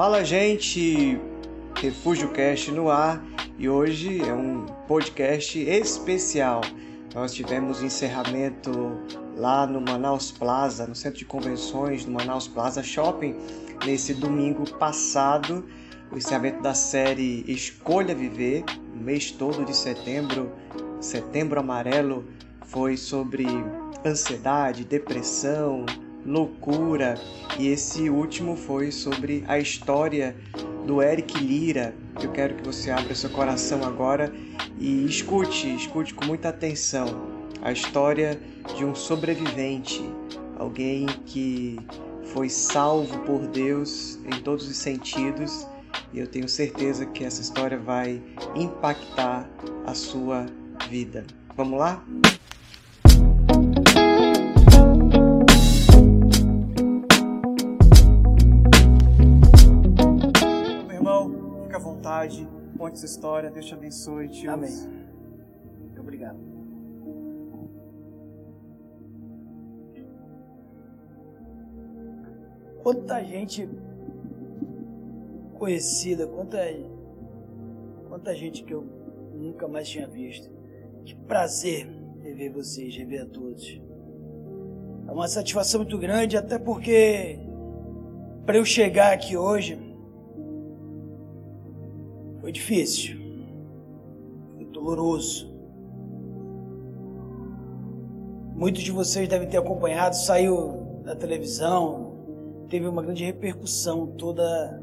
Fala, 0.00 0.24
gente! 0.24 1.20
Refúgio 1.76 2.32
Cast 2.32 2.72
no 2.72 2.88
ar 2.88 3.22
e 3.58 3.68
hoje 3.68 4.26
é 4.26 4.32
um 4.32 4.64
podcast 4.88 5.58
especial. 5.60 6.62
Nós 7.14 7.34
tivemos 7.34 7.82
encerramento 7.82 8.98
lá 9.36 9.66
no 9.66 9.78
Manaus 9.78 10.32
Plaza, 10.32 10.86
no 10.86 10.94
centro 10.94 11.18
de 11.18 11.26
convenções 11.26 12.06
do 12.06 12.12
Manaus 12.12 12.48
Plaza 12.48 12.82
Shopping, 12.82 13.36
nesse 13.84 14.14
domingo 14.14 14.64
passado, 14.78 15.66
o 16.10 16.16
encerramento 16.16 16.62
da 16.62 16.72
série 16.72 17.44
Escolha 17.46 18.14
Viver, 18.14 18.64
o 18.94 18.96
mês 18.96 19.30
todo 19.30 19.66
de 19.66 19.76
setembro, 19.76 20.50
setembro 20.98 21.60
amarelo, 21.60 22.24
foi 22.64 22.96
sobre 22.96 23.44
ansiedade, 24.02 24.82
depressão, 24.82 25.84
loucura, 26.24 27.14
e 27.58 27.68
esse 27.68 28.08
último 28.10 28.56
foi 28.56 28.90
sobre 28.90 29.44
a 29.48 29.58
história 29.58 30.36
do 30.86 31.02
Eric 31.02 31.38
Lira. 31.38 31.94
Eu 32.22 32.30
quero 32.30 32.54
que 32.56 32.64
você 32.64 32.90
abra 32.90 33.14
seu 33.14 33.30
coração 33.30 33.84
agora 33.84 34.32
e 34.78 35.04
escute, 35.04 35.74
escute 35.74 36.14
com 36.14 36.24
muita 36.24 36.48
atenção 36.48 37.40
a 37.62 37.72
história 37.72 38.40
de 38.76 38.84
um 38.84 38.94
sobrevivente, 38.94 40.02
alguém 40.58 41.06
que 41.26 41.78
foi 42.32 42.48
salvo 42.48 43.18
por 43.20 43.46
Deus 43.46 44.18
em 44.24 44.40
todos 44.42 44.68
os 44.68 44.76
sentidos, 44.76 45.66
e 46.12 46.18
eu 46.18 46.26
tenho 46.26 46.48
certeza 46.48 47.04
que 47.06 47.24
essa 47.24 47.40
história 47.40 47.78
vai 47.78 48.22
impactar 48.54 49.48
a 49.86 49.94
sua 49.94 50.46
vida. 50.88 51.24
Vamos 51.56 51.78
lá? 51.78 52.02
Vontade, 62.20 62.48
conte 62.76 62.98
sua 62.98 63.06
história, 63.06 63.50
Deus 63.50 63.66
te 63.66 63.74
abençoe, 63.74 64.28
tio. 64.28 64.50
Amém. 64.50 64.72
Muito 65.80 66.00
obrigado. 66.00 66.38
Quanta 72.82 73.22
gente 73.22 73.68
conhecida, 75.54 76.26
quanta, 76.26 76.58
quanta 78.08 78.34
gente 78.34 78.64
que 78.64 78.72
eu 78.72 78.82
nunca 79.34 79.68
mais 79.68 79.88
tinha 79.88 80.08
visto. 80.08 80.50
Que 81.04 81.14
prazer 81.14 81.88
rever 82.22 82.52
vocês, 82.52 82.96
rever 82.96 83.22
a 83.22 83.26
todos. 83.26 83.80
É 85.06 85.12
uma 85.12 85.28
satisfação 85.28 85.80
muito 85.80 85.98
grande, 85.98 86.36
até 86.36 86.58
porque 86.58 87.38
para 88.46 88.56
eu 88.56 88.64
chegar 88.64 89.12
aqui 89.12 89.36
hoje, 89.36 89.89
foi 92.50 92.52
difícil. 92.52 93.16
Foi 94.56 94.64
doloroso. 94.66 95.48
Muitos 98.54 98.82
de 98.82 98.90
vocês 98.90 99.28
devem 99.28 99.48
ter 99.48 99.56
acompanhado, 99.56 100.16
saiu 100.16 101.00
da 101.04 101.16
televisão, 101.16 102.12
teve 102.68 102.86
uma 102.86 103.02
grande 103.02 103.24
repercussão 103.24 104.06
toda 104.06 104.82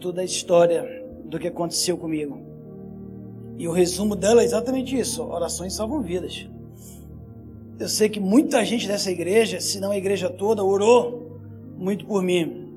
toda 0.00 0.20
a 0.20 0.24
história 0.24 1.04
do 1.24 1.38
que 1.38 1.48
aconteceu 1.48 1.98
comigo. 1.98 2.40
E 3.58 3.66
o 3.66 3.72
resumo 3.72 4.14
dela 4.14 4.40
é 4.40 4.44
exatamente 4.44 4.98
isso: 4.98 5.22
orações 5.22 5.74
salvam 5.74 6.00
vidas. 6.00 6.48
Eu 7.78 7.88
sei 7.88 8.08
que 8.08 8.18
muita 8.20 8.64
gente 8.64 8.88
dessa 8.88 9.10
igreja, 9.10 9.60
se 9.60 9.80
não 9.80 9.90
a 9.90 9.96
igreja 9.98 10.30
toda, 10.30 10.64
orou 10.64 11.40
muito 11.76 12.06
por 12.06 12.22
mim 12.22 12.68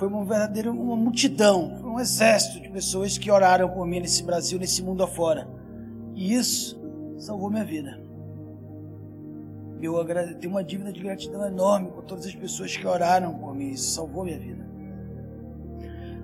foi 0.00 0.08
uma 0.08 0.24
verdadeira 0.24 0.72
uma 0.72 0.96
multidão, 0.96 1.79
exército 2.00 2.60
de 2.60 2.68
pessoas 2.68 3.18
que 3.18 3.30
oraram 3.30 3.68
por 3.68 3.86
mim 3.86 4.00
nesse 4.00 4.22
Brasil, 4.22 4.58
nesse 4.58 4.82
mundo 4.82 5.02
afora. 5.02 5.48
E 6.14 6.34
isso 6.34 6.80
salvou 7.18 7.50
minha 7.50 7.64
vida. 7.64 8.00
Eu 9.80 10.04
tenho 10.38 10.52
uma 10.52 10.62
dívida 10.62 10.92
de 10.92 11.00
gratidão 11.00 11.46
enorme 11.46 11.90
por 11.90 12.04
todas 12.04 12.26
as 12.26 12.34
pessoas 12.34 12.76
que 12.76 12.86
oraram 12.86 13.34
por 13.34 13.54
mim. 13.54 13.70
Isso 13.70 13.94
salvou 13.94 14.24
minha 14.24 14.38
vida. 14.38 14.68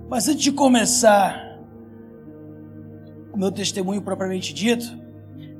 Mas 0.07 0.27
antes 0.27 0.43
de 0.43 0.51
começar 0.51 1.59
o 3.33 3.37
meu 3.37 3.51
testemunho 3.51 4.01
propriamente 4.01 4.53
dito, 4.53 4.97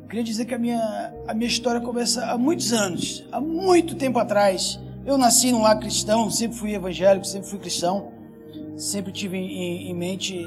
queria 0.08 0.24
dizer 0.24 0.46
que 0.46 0.53
a 0.53 0.58
minha, 0.58 1.14
a 1.28 1.34
minha 1.34 1.47
história 1.47 1.81
começa 1.81 2.25
há 2.25 2.38
muitos 2.38 2.72
anos, 2.72 3.28
há 3.31 3.41
muito 3.41 3.96
tempo 3.96 4.20
atrás. 4.20 4.80
Eu 5.06 5.18
nasci 5.18 5.52
num 5.52 5.62
lar 5.62 5.80
cristão, 5.80 6.30
sempre 6.30 6.58
fui 6.58 6.74
evangélico, 6.74 7.25
sempre 7.25 7.50
fui 7.50 7.59
cristão, 7.59 8.12
sempre 8.78 9.12
tive 9.12 9.38
em, 9.38 9.90
em 9.90 9.94
mente 9.94 10.46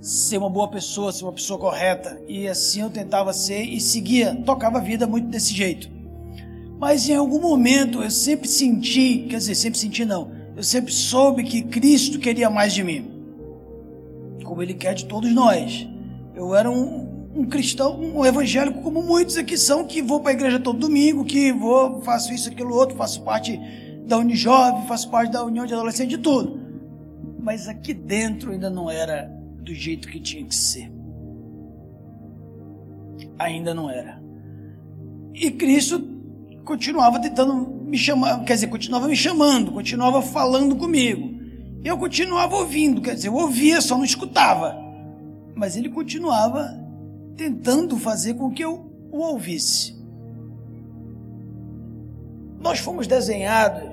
ser 0.00 0.38
uma 0.38 0.48
boa 0.48 0.68
pessoa, 0.68 1.12
ser 1.12 1.24
uma 1.24 1.32
pessoa 1.32 1.58
correta, 1.58 2.20
e 2.28 2.46
assim 2.46 2.82
eu 2.82 2.90
tentava 2.90 3.32
ser 3.32 3.62
e 3.62 3.80
seguia, 3.80 4.34
tocava 4.46 4.78
a 4.78 4.80
vida 4.80 5.06
muito 5.06 5.26
desse 5.28 5.52
jeito. 5.52 5.90
Mas 6.78 7.08
em 7.08 7.16
algum 7.16 7.40
momento 7.40 8.02
eu 8.02 8.10
sempre 8.10 8.46
senti, 8.46 9.26
quer 9.28 9.38
dizer, 9.38 9.54
sempre 9.54 9.78
senti 9.78 10.04
não, 10.04 10.30
eu 10.56 10.62
sempre 10.62 10.92
soube 10.92 11.42
que 11.42 11.62
Cristo 11.62 12.18
queria 12.18 12.48
mais 12.48 12.72
de 12.72 12.84
mim, 12.84 13.10
como 14.44 14.62
Ele 14.62 14.74
quer 14.74 14.94
de 14.94 15.06
todos 15.06 15.32
nós. 15.32 15.88
Eu 16.34 16.54
era 16.54 16.70
um, 16.70 17.30
um 17.34 17.46
cristão, 17.46 17.98
um 17.98 18.24
evangélico 18.24 18.82
como 18.82 19.02
muitos 19.02 19.36
aqui 19.36 19.56
são, 19.56 19.84
que 19.84 20.02
vou 20.02 20.20
para 20.20 20.30
a 20.30 20.34
igreja 20.34 20.60
todo 20.60 20.78
domingo, 20.78 21.24
que 21.24 21.52
vou, 21.52 22.02
faço 22.02 22.32
isso, 22.32 22.48
aquilo, 22.48 22.74
outro, 22.74 22.96
faço 22.96 23.22
parte 23.22 23.58
da 24.06 24.18
Unijovem, 24.18 24.86
faço 24.86 25.10
parte 25.10 25.32
da 25.32 25.42
União 25.42 25.64
de 25.64 25.72
Adolescentes, 25.72 26.16
de 26.16 26.22
tudo. 26.22 26.63
Mas 27.44 27.68
aqui 27.68 27.92
dentro 27.92 28.52
ainda 28.52 28.70
não 28.70 28.90
era 28.90 29.30
do 29.60 29.74
jeito 29.74 30.08
que 30.08 30.18
tinha 30.18 30.42
que 30.46 30.54
ser. 30.54 30.90
Ainda 33.38 33.74
não 33.74 33.90
era. 33.90 34.18
E 35.34 35.50
Cristo 35.50 36.02
continuava 36.64 37.20
tentando 37.20 37.54
me 37.84 37.98
chamar, 37.98 38.42
quer 38.44 38.54
dizer, 38.54 38.68
continuava 38.68 39.06
me 39.06 39.14
chamando, 39.14 39.72
continuava 39.72 40.22
falando 40.22 40.74
comigo. 40.74 41.38
Eu 41.84 41.98
continuava 41.98 42.56
ouvindo, 42.56 43.02
quer 43.02 43.14
dizer, 43.14 43.28
eu 43.28 43.34
ouvia, 43.34 43.82
só 43.82 43.98
não 43.98 44.04
escutava. 44.04 44.74
Mas 45.54 45.76
ele 45.76 45.90
continuava 45.90 46.82
tentando 47.36 47.98
fazer 47.98 48.34
com 48.34 48.50
que 48.50 48.64
eu 48.64 48.90
o 49.12 49.18
ouvisse. 49.18 50.02
Nós 52.58 52.78
fomos 52.78 53.06
desenhados, 53.06 53.90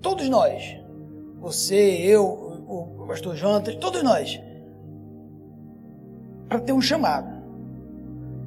todos 0.00 0.26
nós, 0.30 0.78
você, 1.52 1.76
eu, 2.02 2.24
o 2.68 3.06
pastor 3.06 3.34
Jonas, 3.34 3.74
todos 3.76 4.02
nós, 4.02 4.40
para 6.48 6.60
ter 6.60 6.72
um 6.72 6.80
chamado. 6.80 7.38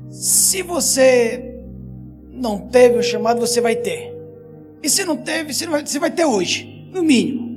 Se 0.09 0.61
você 0.61 1.59
não 2.29 2.67
teve 2.67 2.97
o 2.97 3.03
chamado, 3.03 3.39
você 3.39 3.59
vai 3.59 3.75
ter. 3.75 4.11
E 4.83 4.89
se 4.89 5.03
não 5.03 5.17
teve, 5.17 5.53
você, 5.53 5.67
vai, 5.67 5.85
você 5.85 5.99
vai 5.99 6.11
ter 6.11 6.25
hoje, 6.25 6.89
no 6.91 7.03
mínimo. 7.03 7.51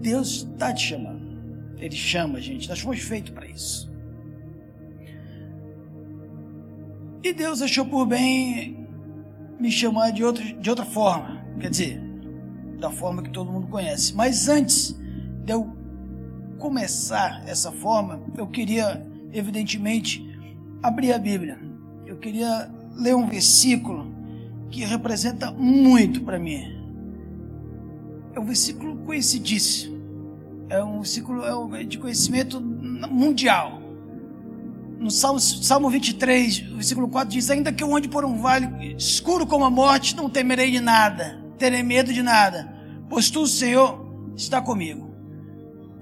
Deus 0.00 0.46
está 0.52 0.72
te 0.72 0.88
chamando. 0.88 1.18
Ele 1.78 1.94
chama 1.94 2.38
a 2.38 2.40
gente, 2.40 2.68
nós 2.68 2.80
fomos 2.80 3.00
feitos 3.00 3.30
para 3.30 3.46
isso. 3.46 3.88
E 7.22 7.32
Deus 7.32 7.62
achou 7.62 7.84
por 7.84 8.06
bem 8.06 8.86
me 9.60 9.70
chamar 9.70 10.10
de, 10.12 10.24
outro, 10.24 10.42
de 10.42 10.70
outra 10.70 10.84
forma, 10.84 11.44
quer 11.60 11.70
dizer, 11.70 12.07
da 12.78 12.90
forma 12.90 13.22
que 13.22 13.30
todo 13.30 13.50
mundo 13.50 13.66
conhece. 13.66 14.14
Mas 14.14 14.48
antes 14.48 14.98
de 15.44 15.52
eu 15.52 15.70
começar 16.58 17.42
essa 17.46 17.70
forma, 17.70 18.20
eu 18.36 18.46
queria, 18.46 19.06
evidentemente, 19.32 20.24
abrir 20.82 21.12
a 21.12 21.18
Bíblia. 21.18 21.58
Eu 22.06 22.16
queria 22.16 22.70
ler 22.96 23.14
um 23.14 23.26
versículo 23.26 24.12
que 24.70 24.84
representa 24.84 25.50
muito 25.50 26.22
para 26.22 26.38
mim. 26.38 26.76
É 28.34 28.40
um 28.40 28.44
versículo 28.44 28.96
conhecidíssimo 28.98 29.98
é 30.68 30.82
um 30.82 31.02
ciclo 31.02 31.74
é 31.74 31.84
de 31.84 31.98
conhecimento 31.98 32.60
mundial. 32.60 33.80
No 34.98 35.10
Salmo, 35.10 35.38
Salmo 35.38 35.88
23, 35.88 36.58
versículo 36.58 37.08
4 37.08 37.30
diz: 37.30 37.50
Ainda 37.50 37.72
que 37.72 37.82
eu 37.82 37.94
ande 37.96 38.08
por 38.08 38.24
um 38.24 38.38
vale 38.38 38.94
escuro 38.96 39.46
como 39.46 39.64
a 39.64 39.70
morte, 39.70 40.16
não 40.16 40.28
temerei 40.28 40.70
de 40.70 40.80
nada, 40.80 41.42
terei 41.58 41.82
medo 41.82 42.12
de 42.12 42.22
nada, 42.22 42.72
pois 43.08 43.30
tu, 43.30 43.46
Senhor, 43.46 44.32
está 44.36 44.62
comigo. 44.62 45.08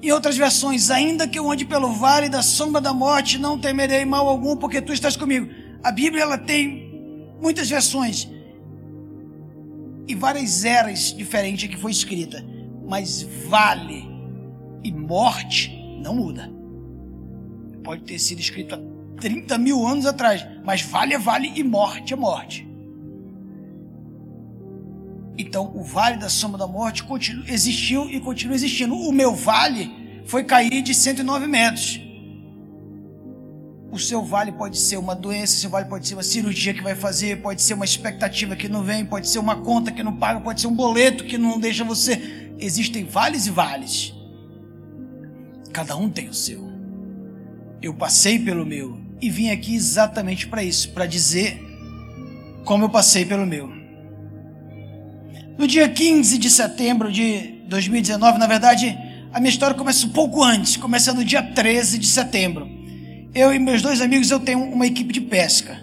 Em 0.02 0.12
outras 0.12 0.36
versões, 0.36 0.90
ainda 0.90 1.26
que 1.26 1.38
eu 1.38 1.50
ande 1.50 1.64
pelo 1.64 1.92
vale 1.92 2.28
da 2.28 2.42
sombra 2.42 2.80
da 2.80 2.92
morte, 2.92 3.38
não 3.38 3.58
temerei 3.58 4.04
mal 4.04 4.28
algum, 4.28 4.56
porque 4.56 4.82
tu 4.82 4.92
estás 4.92 5.16
comigo. 5.16 5.48
A 5.82 5.90
Bíblia 5.90 6.22
ela 6.22 6.38
tem 6.38 7.36
muitas 7.40 7.68
versões 7.68 8.28
e 10.06 10.14
várias 10.14 10.64
eras 10.64 11.14
diferentes 11.14 11.68
que 11.68 11.76
foi 11.76 11.90
escrita, 11.90 12.44
mas 12.86 13.22
vale 13.48 14.08
e 14.84 14.92
morte 14.92 15.72
não 16.02 16.14
muda. 16.14 16.52
Pode 17.82 18.02
ter 18.02 18.18
sido 18.18 18.40
escrito 18.40 18.74
há 18.74 19.20
30 19.20 19.58
mil 19.58 19.86
anos 19.86 20.06
atrás, 20.06 20.46
mas 20.64 20.82
vale 20.82 21.14
é 21.14 21.18
vale 21.18 21.52
e 21.56 21.62
morte 21.64 22.12
é 22.12 22.16
morte. 22.16 22.68
Então, 25.38 25.70
o 25.74 25.82
vale 25.82 26.16
da 26.16 26.28
sombra 26.28 26.58
da 26.58 26.66
morte 26.66 27.02
continu, 27.04 27.44
existiu 27.46 28.08
e 28.08 28.18
continua 28.20 28.54
existindo. 28.54 28.94
O 28.94 29.12
meu 29.12 29.34
vale 29.34 30.22
foi 30.24 30.44
cair 30.44 30.82
de 30.82 30.94
109 30.94 31.46
metros. 31.46 32.00
O 33.90 33.98
seu 33.98 34.22
vale 34.22 34.52
pode 34.52 34.78
ser 34.78 34.96
uma 34.96 35.14
doença, 35.14 35.56
seu 35.56 35.70
vale 35.70 35.86
pode 35.88 36.06
ser 36.06 36.14
uma 36.14 36.22
cirurgia 36.22 36.74
que 36.74 36.82
vai 36.82 36.94
fazer, 36.94 37.40
pode 37.40 37.62
ser 37.62 37.74
uma 37.74 37.84
expectativa 37.84 38.56
que 38.56 38.68
não 38.68 38.82
vem, 38.82 39.04
pode 39.04 39.28
ser 39.28 39.38
uma 39.38 39.56
conta 39.56 39.92
que 39.92 40.02
não 40.02 40.16
paga, 40.16 40.40
pode 40.40 40.60
ser 40.60 40.66
um 40.66 40.74
boleto 40.74 41.24
que 41.24 41.38
não 41.38 41.58
deixa 41.58 41.84
você. 41.84 42.52
Existem 42.58 43.04
vales 43.04 43.46
e 43.46 43.50
vales. 43.50 44.14
Cada 45.72 45.96
um 45.96 46.10
tem 46.10 46.28
o 46.28 46.34
seu. 46.34 46.66
Eu 47.80 47.94
passei 47.94 48.38
pelo 48.38 48.66
meu 48.66 48.98
e 49.20 49.30
vim 49.30 49.50
aqui 49.50 49.74
exatamente 49.74 50.46
para 50.46 50.62
isso, 50.62 50.92
para 50.92 51.06
dizer 51.06 51.62
como 52.64 52.84
eu 52.84 52.90
passei 52.90 53.24
pelo 53.24 53.46
meu. 53.46 53.75
No 55.58 55.66
dia 55.66 55.88
15 55.88 56.36
de 56.36 56.50
setembro 56.50 57.10
de 57.10 57.62
2019, 57.66 58.38
na 58.38 58.46
verdade, 58.46 58.96
a 59.32 59.40
minha 59.40 59.48
história 59.48 59.74
começa 59.74 60.06
um 60.06 60.10
pouco 60.10 60.44
antes, 60.44 60.76
começa 60.76 61.14
no 61.14 61.24
dia 61.24 61.42
13 61.42 61.98
de 61.98 62.06
setembro. 62.06 62.68
Eu 63.34 63.54
e 63.54 63.58
meus 63.58 63.80
dois 63.80 64.02
amigos, 64.02 64.30
eu 64.30 64.38
tenho 64.38 64.62
uma 64.62 64.86
equipe 64.86 65.14
de 65.14 65.20
pesca. 65.20 65.80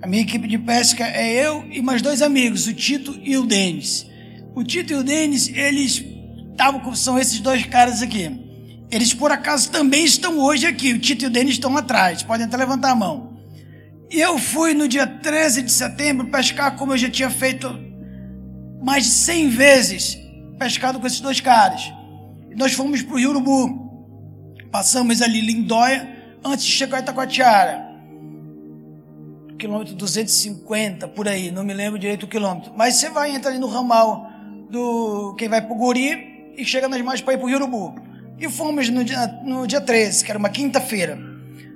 A 0.00 0.06
minha 0.06 0.22
equipe 0.22 0.46
de 0.46 0.56
pesca 0.56 1.04
é 1.04 1.32
eu 1.32 1.64
e 1.68 1.82
mais 1.82 2.00
dois 2.00 2.22
amigos, 2.22 2.68
o 2.68 2.72
Tito 2.72 3.18
e 3.24 3.36
o 3.36 3.44
Denis. 3.44 4.06
O 4.54 4.62
Tito 4.62 4.92
e 4.92 4.96
o 4.96 5.02
Denis, 5.02 5.48
eles 5.48 6.04
estavam 6.52 6.94
são 6.94 7.18
esses 7.18 7.40
dois 7.40 7.66
caras 7.66 8.02
aqui. 8.02 8.30
Eles 8.88 9.12
por 9.12 9.32
acaso 9.32 9.68
também 9.70 10.04
estão 10.04 10.38
hoje 10.38 10.64
aqui. 10.64 10.92
O 10.92 10.98
Tito 11.00 11.24
e 11.24 11.26
o 11.26 11.30
Denis 11.30 11.54
estão 11.54 11.76
atrás. 11.76 12.22
Podem 12.22 12.46
até 12.46 12.56
levantar 12.56 12.90
a 12.90 12.94
mão. 12.94 13.36
Eu 14.08 14.38
fui 14.38 14.74
no 14.74 14.86
dia 14.86 15.08
13 15.08 15.62
de 15.62 15.72
setembro 15.72 16.28
pescar 16.28 16.76
como 16.76 16.92
eu 16.92 16.98
já 16.98 17.10
tinha 17.10 17.30
feito 17.30 17.91
mais 18.82 19.04
de 19.04 19.10
100 19.10 19.48
vezes 19.48 20.18
pescado 20.58 20.98
com 20.98 21.06
esses 21.06 21.20
dois 21.20 21.40
caras. 21.40 21.92
Nós 22.56 22.72
fomos 22.72 23.00
para 23.00 23.14
o 23.14 23.18
Rio 23.18 23.30
Urubu. 23.30 23.90
Passamos 24.70 25.22
ali 25.22 25.40
Lindóia 25.40 26.08
antes 26.44 26.64
de 26.64 26.72
chegar 26.72 26.98
a 26.98 27.00
Itacoatiara. 27.00 27.92
Quilômetro 29.58 29.94
250, 29.94 31.06
por 31.08 31.28
aí, 31.28 31.52
não 31.52 31.62
me 31.62 31.72
lembro 31.72 31.98
direito 31.98 32.24
o 32.24 32.28
quilômetro. 32.28 32.72
Mas 32.76 32.96
você 32.96 33.08
vai 33.08 33.30
entrar 33.34 33.50
ali 33.50 33.60
no 33.60 33.68
ramal 33.68 34.28
do 34.68 35.34
quem 35.38 35.48
vai 35.48 35.62
para 35.62 35.72
o 35.72 35.76
Guri 35.76 36.52
e 36.56 36.64
chega 36.64 36.88
nas 36.88 37.00
margens 37.00 37.22
para 37.22 37.34
ir 37.34 37.36
para 37.36 37.46
o 37.46 37.48
Rio 37.48 37.58
Urubu. 37.58 37.94
E 38.38 38.48
fomos 38.48 38.88
no 38.88 39.04
dia, 39.04 39.26
no 39.44 39.66
dia 39.66 39.80
13, 39.80 40.24
que 40.24 40.30
era 40.30 40.38
uma 40.38 40.48
quinta-feira. 40.48 41.16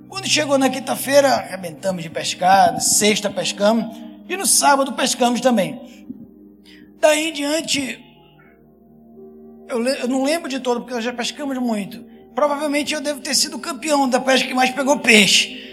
Quando 0.09 0.27
chegou 0.27 0.59
na 0.59 0.69
quinta-feira, 0.69 1.29
arrebentamos 1.35 2.03
de 2.03 2.11
pescar, 2.11 2.81
sexta 2.81 3.31
pescamos, 3.31 3.97
e 4.29 4.37
no 4.37 4.47
sábado 4.47 4.93
pescamos 4.95 5.41
também. 5.41 6.07
Daí 7.01 7.29
em 7.29 7.33
diante, 7.33 8.05
eu, 9.69 9.85
eu 9.85 10.09
não 10.09 10.25
lembro 10.25 10.49
de 10.49 10.61
todo, 10.61 10.81
porque 10.81 10.95
nós 10.95 11.05
já 11.05 11.13
pescamos 11.13 11.57
muito. 11.59 12.05
Provavelmente 12.35 12.95
eu 12.95 13.01
devo 13.01 13.21
ter 13.21 13.35
sido 13.35 13.59
campeão 13.59 14.09
da 14.09 14.21
pesca 14.21 14.47
que 14.49 14.55
mais 14.55 14.71
pegou 14.71 14.99
peixe. 14.99 15.65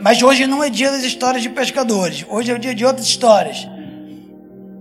Mas 0.00 0.22
hoje 0.22 0.46
não 0.46 0.62
é 0.62 0.68
dia 0.68 0.90
das 0.90 1.04
histórias 1.04 1.42
de 1.42 1.48
pescadores, 1.48 2.26
hoje 2.28 2.50
é 2.50 2.54
o 2.54 2.58
dia 2.58 2.74
de 2.74 2.84
outras 2.84 3.06
histórias. 3.06 3.68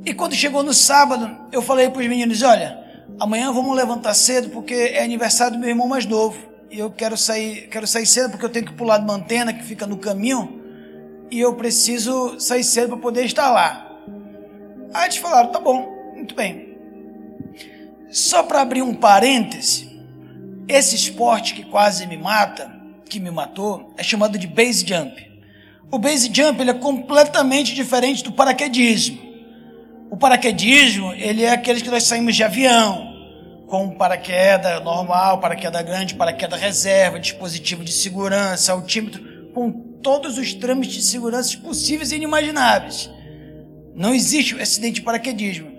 E 0.03 0.13
quando 0.13 0.33
chegou 0.33 0.63
no 0.63 0.73
sábado, 0.73 1.29
eu 1.51 1.61
falei 1.61 1.89
para 1.89 2.01
os 2.01 2.07
meninos: 2.07 2.41
olha, 2.41 2.79
amanhã 3.19 3.51
vamos 3.51 3.75
levantar 3.75 4.15
cedo 4.15 4.49
porque 4.49 4.73
é 4.73 5.03
aniversário 5.03 5.53
do 5.53 5.59
meu 5.59 5.69
irmão 5.69 5.87
mais 5.87 6.07
novo 6.07 6.37
e 6.71 6.79
eu 6.79 6.89
quero 6.89 7.15
sair, 7.15 7.67
quero 7.67 7.85
sair 7.85 8.07
cedo 8.07 8.31
porque 8.31 8.45
eu 8.45 8.49
tenho 8.49 8.65
que 8.65 8.73
pular 8.73 8.97
de 8.97 9.03
uma 9.03 9.13
antena 9.13 9.53
que 9.53 9.63
fica 9.63 9.85
no 9.85 9.97
caminho 9.97 10.59
e 11.29 11.39
eu 11.39 11.53
preciso 11.53 12.39
sair 12.39 12.63
cedo 12.63 12.89
para 12.89 12.97
poder 12.97 13.25
estar 13.25 13.51
lá. 13.51 13.90
Aí 14.93 15.05
eles 15.05 15.17
falaram, 15.17 15.51
tá 15.51 15.59
bom, 15.59 16.13
muito 16.15 16.35
bem. 16.35 16.77
Só 18.09 18.43
para 18.43 18.61
abrir 18.61 18.81
um 18.81 18.93
parêntese, 18.93 19.89
esse 20.67 20.95
esporte 20.95 21.53
que 21.53 21.63
quase 21.63 22.05
me 22.07 22.17
mata, 22.17 22.71
que 23.09 23.19
me 23.19 23.31
matou, 23.31 23.93
é 23.97 24.03
chamado 24.03 24.37
de 24.37 24.47
base 24.47 24.85
jump. 24.85 25.31
O 25.89 25.97
base 25.97 26.29
jump 26.33 26.61
ele 26.61 26.71
é 26.71 26.73
completamente 26.73 27.73
diferente 27.73 28.23
do 28.23 28.31
paraquedismo. 28.31 29.19
O 30.09 30.17
paraquedismo 30.17 31.13
ele 31.13 31.43
é 31.43 31.51
aqueles 31.51 31.81
que 31.81 31.89
nós 31.89 32.03
saímos 32.03 32.35
de 32.35 32.43
avião, 32.43 33.11
com 33.67 33.91
paraquedas 33.91 34.83
normal, 34.83 35.39
paraquedas 35.39 35.81
grande, 35.81 36.15
paraquedas 36.15 36.59
reserva, 36.59 37.17
dispositivo 37.17 37.83
de 37.85 37.93
segurança, 37.93 38.73
altímetro, 38.73 39.51
com 39.53 39.71
todos 39.71 40.37
os 40.37 40.53
trâmites 40.53 40.95
de 40.95 41.03
segurança 41.03 41.57
possíveis 41.59 42.11
e 42.11 42.17
inimagináveis. 42.17 43.09
Não 43.95 44.13
existe 44.13 44.55
o 44.55 44.61
acidente 44.61 44.95
de 44.95 45.01
paraquedismo. 45.01 45.71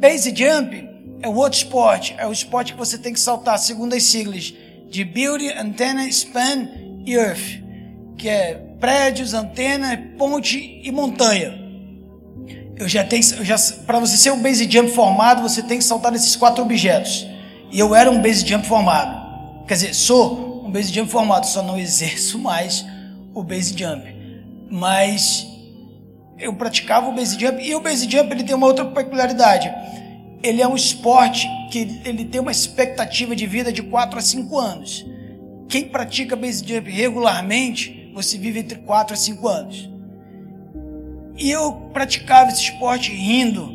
Base 0.00 0.34
jump 0.34 0.88
é 1.22 1.28
o 1.28 1.34
outro 1.34 1.58
esporte, 1.58 2.14
é 2.18 2.26
o 2.26 2.32
esporte 2.32 2.72
que 2.72 2.78
você 2.78 2.98
tem 2.98 3.12
que 3.12 3.20
saltar, 3.20 3.58
segundo 3.58 3.94
as 3.94 4.02
siglas 4.02 4.52
de 4.88 5.04
Building, 5.04 5.48
Antenna, 5.50 6.08
Span 6.10 6.68
e 7.04 7.14
Earth, 7.14 7.62
que 8.16 8.28
é 8.28 8.54
prédios, 8.78 9.34
antena, 9.34 9.96
ponte 10.18 10.80
e 10.82 10.92
montanha. 10.92 11.66
Eu 12.76 12.88
já 12.88 13.02
tenho, 13.02 13.22
já, 13.42 13.56
para 13.86 13.98
você 13.98 14.16
ser 14.16 14.30
um 14.32 14.42
base 14.42 14.70
jump 14.70 14.90
formado, 14.90 15.42
você 15.42 15.62
tem 15.62 15.78
que 15.78 15.84
saltar 15.84 16.12
nesses 16.12 16.36
quatro 16.36 16.62
objetos. 16.62 17.26
E 17.72 17.78
eu 17.78 17.94
era 17.94 18.10
um 18.10 18.20
base 18.20 18.46
jump 18.46 18.66
formado. 18.66 19.64
Quer 19.66 19.74
dizer, 19.74 19.94
sou 19.94 20.64
um 20.66 20.70
base 20.70 20.92
jump 20.92 21.10
formado, 21.10 21.46
só 21.46 21.62
não 21.62 21.78
exerço 21.78 22.38
mais 22.38 22.84
o 23.34 23.42
base 23.42 23.74
jump. 23.76 24.04
Mas 24.70 25.46
eu 26.38 26.54
praticava 26.54 27.08
o 27.08 27.12
base 27.12 27.38
jump 27.38 27.62
e 27.62 27.74
o 27.74 27.80
base 27.80 28.08
jump 28.10 28.30
ele 28.30 28.44
tem 28.44 28.54
uma 28.54 28.66
outra 28.66 28.84
peculiaridade. 28.84 29.72
Ele 30.42 30.60
é 30.60 30.68
um 30.68 30.76
esporte 30.76 31.48
que 31.70 32.00
ele 32.04 32.24
tem 32.24 32.40
uma 32.40 32.52
expectativa 32.52 33.34
de 33.34 33.46
vida 33.46 33.72
de 33.72 33.82
4 33.82 34.18
a 34.18 34.22
5 34.22 34.58
anos. 34.58 35.06
Quem 35.68 35.88
pratica 35.88 36.36
base 36.36 36.64
jump 36.66 36.90
regularmente, 36.90 38.10
você 38.14 38.36
vive 38.36 38.60
entre 38.60 38.78
4 38.78 39.14
a 39.14 39.16
5 39.16 39.48
anos. 39.48 39.90
E 41.38 41.50
eu 41.50 41.72
praticava 41.92 42.50
esse 42.50 42.62
esporte 42.62 43.12
rindo, 43.12 43.70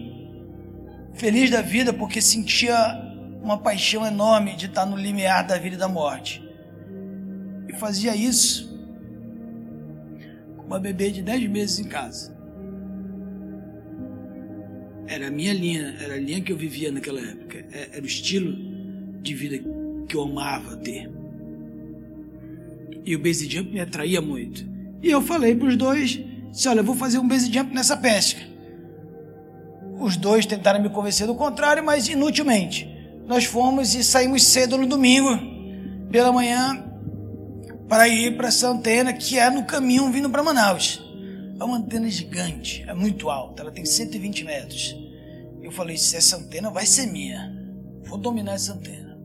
feliz 1.14 1.50
da 1.50 1.62
vida, 1.62 1.92
porque 1.92 2.22
sentia 2.22 2.75
uma 3.42 3.57
paixão 3.57 4.06
enorme 4.06 4.56
de 4.56 4.68
estar 4.68 4.86
no 4.86 4.96
limiar 4.96 5.46
da 5.46 5.57
vida 5.57 5.75
e 5.75 5.80
da 5.80 5.88
morte. 5.88 6.44
E 7.68 7.74
fazia 7.74 8.16
isso 8.16 8.72
com 10.57 10.66
uma 10.66 10.80
bebê 10.80 11.12
de 11.12 11.22
10 11.22 11.50
meses 11.50 11.80
em 11.80 11.88
casa. 11.88 12.41
Era 15.07 15.27
a 15.27 15.31
minha 15.31 15.53
linha, 15.53 15.95
era 16.00 16.13
a 16.15 16.18
linha 16.18 16.42
que 16.42 16.51
eu 16.51 16.57
vivia 16.57 16.92
naquela 16.92 17.19
época. 17.19 17.65
É, 17.71 17.90
era 17.94 18.04
o 18.04 18.07
estilo 18.07 18.56
de 19.21 19.33
vida 19.33 19.59
que 20.07 20.16
eu 20.16 20.23
amava 20.23 20.78
ter. 20.78 21.09
E 23.06 23.16
o 23.16 23.19
base 23.19 23.49
jump 23.49 23.71
me 23.71 23.80
atraía 23.80 24.21
muito. 24.21 24.66
E 25.02 25.09
eu 25.09 25.21
falei 25.21 25.56
para 25.56 25.68
os 25.68 25.76
dois 25.76 26.21
Disse, 26.52 26.68
olha, 26.68 26.81
eu 26.81 26.83
vou 26.83 26.95
fazer 26.95 27.18
um 27.18 27.28
base 27.28 27.52
jump 27.52 27.73
nessa 27.73 27.95
pesca. 27.95 28.42
Os 29.97 30.18
dois 30.18 30.45
tentaram 30.45 30.81
me 30.81 30.90
convencer 30.90 31.26
do 31.26 31.33
contrário, 31.33 31.83
mas 31.83 32.09
inutilmente. 32.09 32.90
Nós 33.26 33.45
fomos 33.45 33.95
e 33.95 34.04
saímos 34.04 34.44
cedo 34.44 34.78
no 34.78 34.85
domingo, 34.85 35.30
pela 36.11 36.31
manhã, 36.31 36.83
para 37.87 38.07
ir 38.09 38.35
para 38.35 38.49
essa 38.49 38.78
que 39.14 39.40
é 39.40 39.49
no 39.49 39.64
caminho 39.64 40.11
vindo 40.11 40.30
para 40.30 40.44
Manaus. 40.44 41.02
É 41.61 41.63
uma 41.63 41.77
antena 41.77 42.09
gigante, 42.09 42.83
é 42.87 42.94
muito 42.95 43.30
alta, 43.30 43.61
ela 43.61 43.69
tem 43.71 43.85
120 43.85 44.44
metros. 44.44 44.97
Eu 45.61 45.71
falei, 45.71 45.95
se 45.95 46.15
essa 46.15 46.35
antena 46.35 46.71
vai 46.71 46.87
ser 46.87 47.06
minha, 47.06 47.56
vou 48.03 48.18
dominar 48.18 48.53
essa 48.53 48.73
antena. 48.73 49.15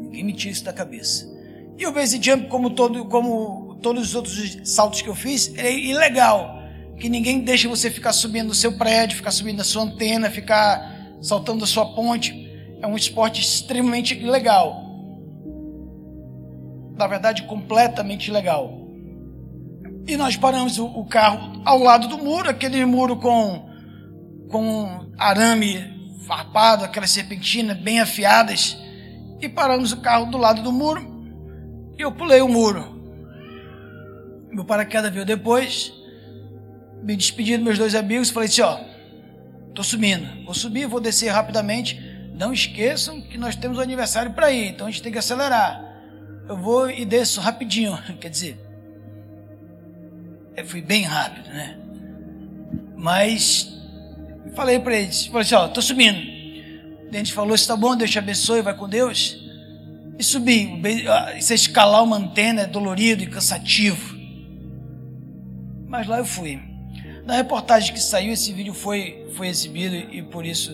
Ninguém 0.00 0.22
me 0.22 0.32
tira 0.32 0.52
isso 0.52 0.62
da 0.62 0.72
cabeça. 0.72 1.28
E 1.76 1.84
o 1.84 1.92
base 1.92 2.22
jump, 2.22 2.46
como, 2.46 2.70
todo, 2.70 3.06
como 3.06 3.74
todos 3.82 4.04
os 4.04 4.14
outros 4.14 4.60
saltos 4.72 5.02
que 5.02 5.08
eu 5.08 5.16
fiz, 5.16 5.52
é 5.56 5.76
ilegal 5.76 6.62
que 6.96 7.08
ninguém 7.08 7.40
deixa 7.40 7.68
você 7.68 7.90
ficar 7.90 8.12
subindo 8.12 8.46
no 8.46 8.54
seu 8.54 8.78
prédio, 8.78 9.16
ficar 9.16 9.32
subindo 9.32 9.58
na 9.58 9.64
sua 9.64 9.82
antena, 9.82 10.30
ficar 10.30 11.16
saltando 11.20 11.58
da 11.58 11.66
sua 11.66 11.92
ponte. 11.92 12.48
É 12.80 12.86
um 12.86 12.94
esporte 12.94 13.40
extremamente 13.40 14.14
ilegal. 14.14 14.80
Na 16.96 17.08
verdade, 17.08 17.42
completamente 17.48 18.28
ilegal. 18.28 18.79
E 20.06 20.16
nós 20.16 20.36
paramos 20.36 20.78
o, 20.78 21.04
carro 21.04 21.62
ao 21.64 21.78
lado 21.78 22.08
do 22.08 22.18
muro, 22.18 22.48
aquele 22.48 22.84
muro 22.84 23.16
com, 23.16 23.68
com 24.48 25.12
arame 25.18 26.16
farpado, 26.26 26.84
aquelas 26.84 27.10
serpentinas 27.10 27.76
bem 27.78 28.00
afiadas. 28.00 28.76
E 29.40 29.48
paramos 29.48 29.92
o 29.92 30.00
carro 30.00 30.26
do 30.26 30.38
lado 30.38 30.62
do 30.62 30.72
muro. 30.72 31.08
E 31.98 32.02
eu 32.02 32.12
pulei 32.12 32.40
o 32.40 32.48
muro. 32.48 32.98
Meu 34.50 34.64
paraquedas 34.64 35.12
veio 35.12 35.24
depois 35.24 35.92
me 37.02 37.16
despedi 37.16 37.56
dos 37.56 37.64
meus 37.64 37.78
dois 37.78 37.94
amigos, 37.94 38.30
falei 38.30 38.48
assim, 38.48 38.62
ó, 38.62 38.78
tô 39.74 39.82
subindo, 39.82 40.44
vou 40.44 40.54
subir, 40.54 40.86
vou 40.86 41.00
descer 41.00 41.30
rapidamente. 41.30 42.00
Não 42.34 42.52
esqueçam 42.52 43.20
que 43.20 43.36
nós 43.36 43.56
temos 43.56 43.76
o 43.78 43.80
um 43.80 43.82
aniversário 43.82 44.32
para 44.32 44.50
ir, 44.50 44.68
então 44.68 44.86
a 44.86 44.90
gente 44.90 45.02
tem 45.02 45.12
que 45.12 45.18
acelerar. 45.18 45.82
Eu 46.48 46.56
vou 46.56 46.90
e 46.90 47.04
desço 47.04 47.40
rapidinho, 47.40 47.96
quer 48.20 48.28
dizer, 48.28 48.58
eu 50.56 50.66
fui 50.66 50.80
bem 50.82 51.02
rápido, 51.02 51.48
né? 51.48 51.78
Mas 52.96 53.80
Falei 54.54 54.78
para 54.78 54.96
eles, 54.96 55.26
falei 55.26 55.42
assim, 55.42 55.54
ó, 55.54 55.68
tô 55.68 55.80
subindo. 55.80 56.18
A 57.12 57.16
gente 57.16 57.32
falou, 57.32 57.54
está 57.54 57.76
bom, 57.76 57.96
Deus 57.96 58.10
te 58.10 58.18
abençoe, 58.18 58.62
vai 58.62 58.74
com 58.74 58.88
Deus. 58.88 59.38
E 60.18 60.22
subi. 60.22 60.80
É 60.84 61.38
escalar 61.38 62.02
uma 62.04 62.16
antena 62.16 62.62
é 62.62 62.66
dolorido 62.66 63.22
e 63.22 63.26
cansativo. 63.26 64.16
Mas 65.86 66.06
lá 66.06 66.18
eu 66.18 66.24
fui. 66.24 66.60
Na 67.24 67.34
reportagem 67.36 67.92
que 67.92 68.00
saiu, 68.00 68.32
esse 68.32 68.52
vídeo 68.52 68.74
foi, 68.74 69.26
foi 69.34 69.48
exibido 69.48 69.94
e 69.94 70.22
por 70.22 70.44
isso 70.44 70.72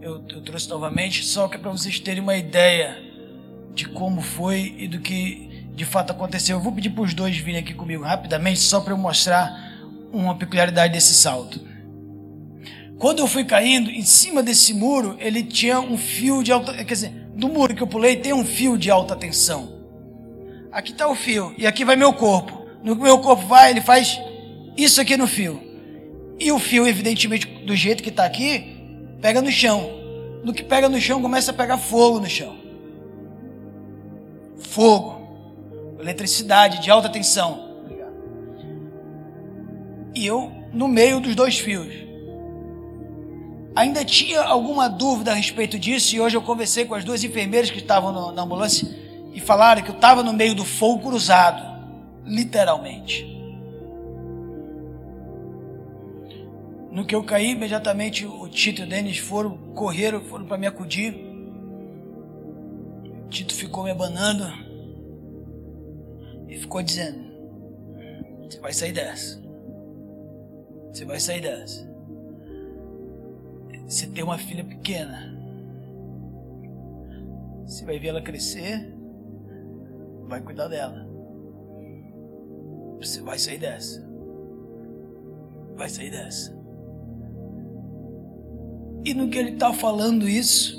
eu, 0.00 0.24
eu 0.28 0.40
trouxe 0.42 0.68
novamente, 0.68 1.24
só 1.24 1.48
que 1.48 1.56
é 1.56 1.58
para 1.58 1.70
vocês 1.70 1.98
terem 1.98 2.22
uma 2.22 2.36
ideia 2.36 2.96
de 3.74 3.88
como 3.88 4.20
foi 4.20 4.74
e 4.78 4.88
do 4.88 5.00
que 5.00 5.43
de 5.74 5.84
fato 5.84 6.12
aconteceu. 6.12 6.56
Eu 6.56 6.62
vou 6.62 6.72
pedir 6.72 6.90
para 6.90 7.02
os 7.02 7.14
dois 7.14 7.36
virem 7.36 7.60
aqui 7.60 7.74
comigo 7.74 8.04
rapidamente, 8.04 8.60
só 8.60 8.80
para 8.80 8.92
eu 8.92 8.98
mostrar 8.98 9.74
uma 10.12 10.34
peculiaridade 10.36 10.92
desse 10.92 11.14
salto. 11.14 11.60
Quando 12.98 13.18
eu 13.18 13.26
fui 13.26 13.44
caindo, 13.44 13.90
em 13.90 14.02
cima 14.02 14.42
desse 14.42 14.72
muro, 14.72 15.16
ele 15.18 15.42
tinha 15.42 15.80
um 15.80 15.98
fio 15.98 16.42
de 16.42 16.52
alta. 16.52 16.72
Quer 16.72 16.94
dizer, 16.94 17.10
do 17.34 17.48
muro 17.48 17.74
que 17.74 17.82
eu 17.82 17.86
pulei 17.86 18.16
tem 18.16 18.32
um 18.32 18.44
fio 18.44 18.78
de 18.78 18.90
alta 18.90 19.16
tensão. 19.16 19.74
Aqui 20.70 20.92
está 20.92 21.08
o 21.08 21.14
fio, 21.14 21.54
e 21.58 21.66
aqui 21.66 21.84
vai 21.84 21.96
meu 21.96 22.12
corpo. 22.12 22.66
No 22.82 22.96
que 22.96 23.02
meu 23.02 23.18
corpo 23.18 23.46
vai, 23.46 23.70
ele 23.70 23.80
faz 23.80 24.20
isso 24.76 25.00
aqui 25.00 25.16
no 25.16 25.26
fio. 25.26 25.60
E 26.38 26.50
o 26.50 26.58
fio, 26.58 26.86
evidentemente, 26.86 27.46
do 27.46 27.74
jeito 27.74 28.02
que 28.02 28.08
está 28.08 28.24
aqui, 28.24 28.74
pega 29.20 29.40
no 29.40 29.50
chão. 29.50 29.88
No 30.42 30.52
que 30.52 30.62
pega 30.62 30.88
no 30.88 31.00
chão, 31.00 31.22
começa 31.22 31.50
a 31.50 31.54
pegar 31.54 31.78
fogo 31.78 32.20
no 32.20 32.28
chão. 32.28 32.56
Fogo. 34.58 35.23
Eletricidade 36.04 36.82
de 36.82 36.90
alta 36.90 37.08
tensão. 37.08 37.66
E 40.14 40.26
eu 40.26 40.52
no 40.70 40.86
meio 40.86 41.18
dos 41.18 41.34
dois 41.34 41.58
fios. 41.58 41.94
Ainda 43.74 44.04
tinha 44.04 44.42
alguma 44.42 44.86
dúvida 44.86 45.30
a 45.30 45.34
respeito 45.34 45.78
disso, 45.78 46.14
e 46.14 46.20
hoje 46.20 46.36
eu 46.36 46.42
conversei 46.42 46.84
com 46.84 46.94
as 46.94 47.04
duas 47.04 47.24
enfermeiras 47.24 47.70
que 47.70 47.78
estavam 47.78 48.12
no, 48.12 48.32
na 48.32 48.42
ambulância 48.42 48.86
e 49.32 49.40
falaram 49.40 49.82
que 49.82 49.90
eu 49.90 49.94
estava 49.94 50.22
no 50.22 50.34
meio 50.34 50.54
do 50.54 50.62
fogo 50.62 51.08
cruzado, 51.08 51.62
literalmente. 52.22 53.24
No 56.92 57.06
que 57.06 57.14
eu 57.14 57.24
caí, 57.24 57.52
imediatamente 57.52 58.26
o 58.26 58.46
Tito 58.46 58.82
e 58.82 58.84
o 58.84 58.86
Denis 58.86 59.16
foram, 59.16 59.56
correram, 59.74 60.20
foram 60.20 60.44
para 60.44 60.58
me 60.58 60.66
acudir. 60.66 61.14
O 63.24 63.28
Tito 63.30 63.54
ficou 63.54 63.84
me 63.84 63.90
abanando 63.90 64.73
e 66.54 66.58
ficou 66.58 66.82
dizendo: 66.82 67.18
Você 68.42 68.60
vai 68.60 68.72
sair 68.72 68.92
dessa. 68.92 69.42
Você 70.92 71.04
vai 71.04 71.18
sair 71.18 71.40
dessa. 71.40 71.92
Você 73.88 74.06
tem 74.06 74.22
uma 74.22 74.38
filha 74.38 74.62
pequena. 74.62 75.34
Você 77.66 77.84
vai 77.84 77.98
ver 77.98 78.08
ela 78.08 78.22
crescer, 78.22 78.94
vai 80.28 80.40
cuidar 80.40 80.68
dela. 80.68 81.04
Você 83.00 83.20
vai 83.20 83.38
sair 83.38 83.58
dessa. 83.58 84.06
Vai 85.74 85.88
sair 85.88 86.10
dessa. 86.10 86.56
E 89.04 89.12
no 89.12 89.28
que 89.28 89.38
ele 89.38 89.50
está 89.50 89.72
falando 89.72 90.28
isso, 90.28 90.78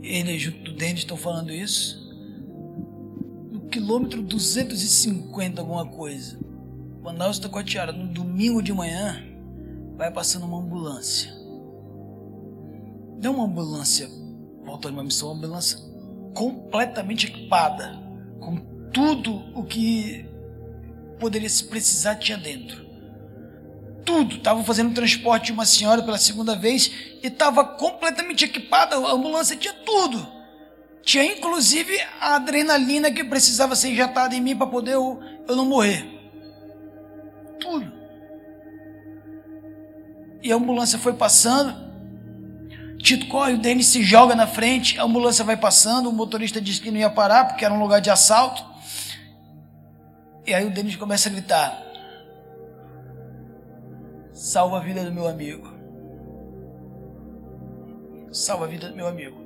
ele 0.00 0.38
junto 0.38 0.62
do 0.62 0.72
Denis 0.74 1.00
estão 1.00 1.16
falando 1.16 1.50
isso, 1.50 2.03
quilômetro 3.74 4.22
250 4.22 5.60
alguma 5.60 5.84
coisa, 5.84 6.38
Manaus 7.02 7.40
Taquatiara, 7.40 7.90
no 7.90 8.06
domingo 8.06 8.62
de 8.62 8.72
manhã, 8.72 9.20
vai 9.96 10.12
passando 10.12 10.46
uma 10.46 10.60
ambulância. 10.60 11.32
Não 13.20 13.34
uma 13.34 13.46
ambulância 13.46 14.08
voltando 14.64 14.94
uma 14.94 15.02
missão, 15.02 15.32
uma 15.32 15.38
ambulância 15.38 15.76
completamente 16.34 17.26
equipada, 17.26 18.00
com 18.38 18.58
tudo 18.92 19.42
o 19.58 19.64
que 19.64 20.24
poderia 21.18 21.48
se 21.48 21.64
precisar 21.64 22.14
tinha 22.14 22.38
dentro 22.38 22.84
tudo. 24.04 24.36
Estavam 24.36 24.62
fazendo 24.62 24.92
o 24.92 24.94
transporte 24.94 25.46
de 25.46 25.52
uma 25.52 25.64
senhora 25.64 26.02
pela 26.02 26.18
segunda 26.18 26.54
vez 26.54 26.92
e 27.22 27.26
estava 27.26 27.64
completamente 27.64 28.44
equipada. 28.44 28.94
A 28.96 29.12
ambulância 29.12 29.56
tinha 29.56 29.72
tudo. 29.72 30.33
Tinha 31.04 31.24
inclusive 31.24 32.00
a 32.20 32.36
adrenalina 32.36 33.10
que 33.10 33.22
precisava 33.22 33.76
ser 33.76 33.90
injetada 33.90 34.34
em 34.34 34.40
mim 34.40 34.56
para 34.56 34.66
poder 34.66 34.94
eu, 34.94 35.20
eu 35.46 35.54
não 35.54 35.66
morrer. 35.66 36.08
Tudo. 37.60 37.92
E 40.42 40.50
a 40.50 40.56
ambulância 40.56 40.98
foi 40.98 41.12
passando. 41.12 41.84
Tito 42.98 43.28
corre, 43.28 43.52
o 43.52 43.58
Denis 43.58 43.88
se 43.88 44.02
joga 44.02 44.34
na 44.34 44.46
frente, 44.46 44.98
a 44.98 45.02
ambulância 45.02 45.44
vai 45.44 45.58
passando, 45.58 46.08
o 46.08 46.12
motorista 46.12 46.58
disse 46.58 46.80
que 46.80 46.90
não 46.90 46.98
ia 46.98 47.10
parar 47.10 47.48
porque 47.48 47.64
era 47.64 47.74
um 47.74 47.78
lugar 47.78 48.00
de 48.00 48.08
assalto. 48.08 48.64
E 50.46 50.54
aí 50.54 50.66
o 50.66 50.70
Denis 50.70 50.96
começa 50.96 51.28
a 51.28 51.32
gritar: 51.32 51.82
Salva 54.32 54.78
a 54.78 54.80
vida 54.80 55.04
do 55.04 55.12
meu 55.12 55.28
amigo. 55.28 55.70
Salva 58.32 58.64
a 58.64 58.68
vida 58.68 58.88
do 58.88 58.96
meu 58.96 59.06
amigo. 59.06 59.43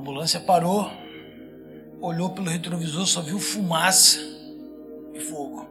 Ambulância 0.00 0.40
parou, 0.40 0.90
olhou 2.00 2.30
pelo 2.30 2.48
retrovisor, 2.48 3.06
só 3.06 3.20
viu 3.20 3.38
fumaça 3.38 4.18
e 5.14 5.20
fogo. 5.20 5.68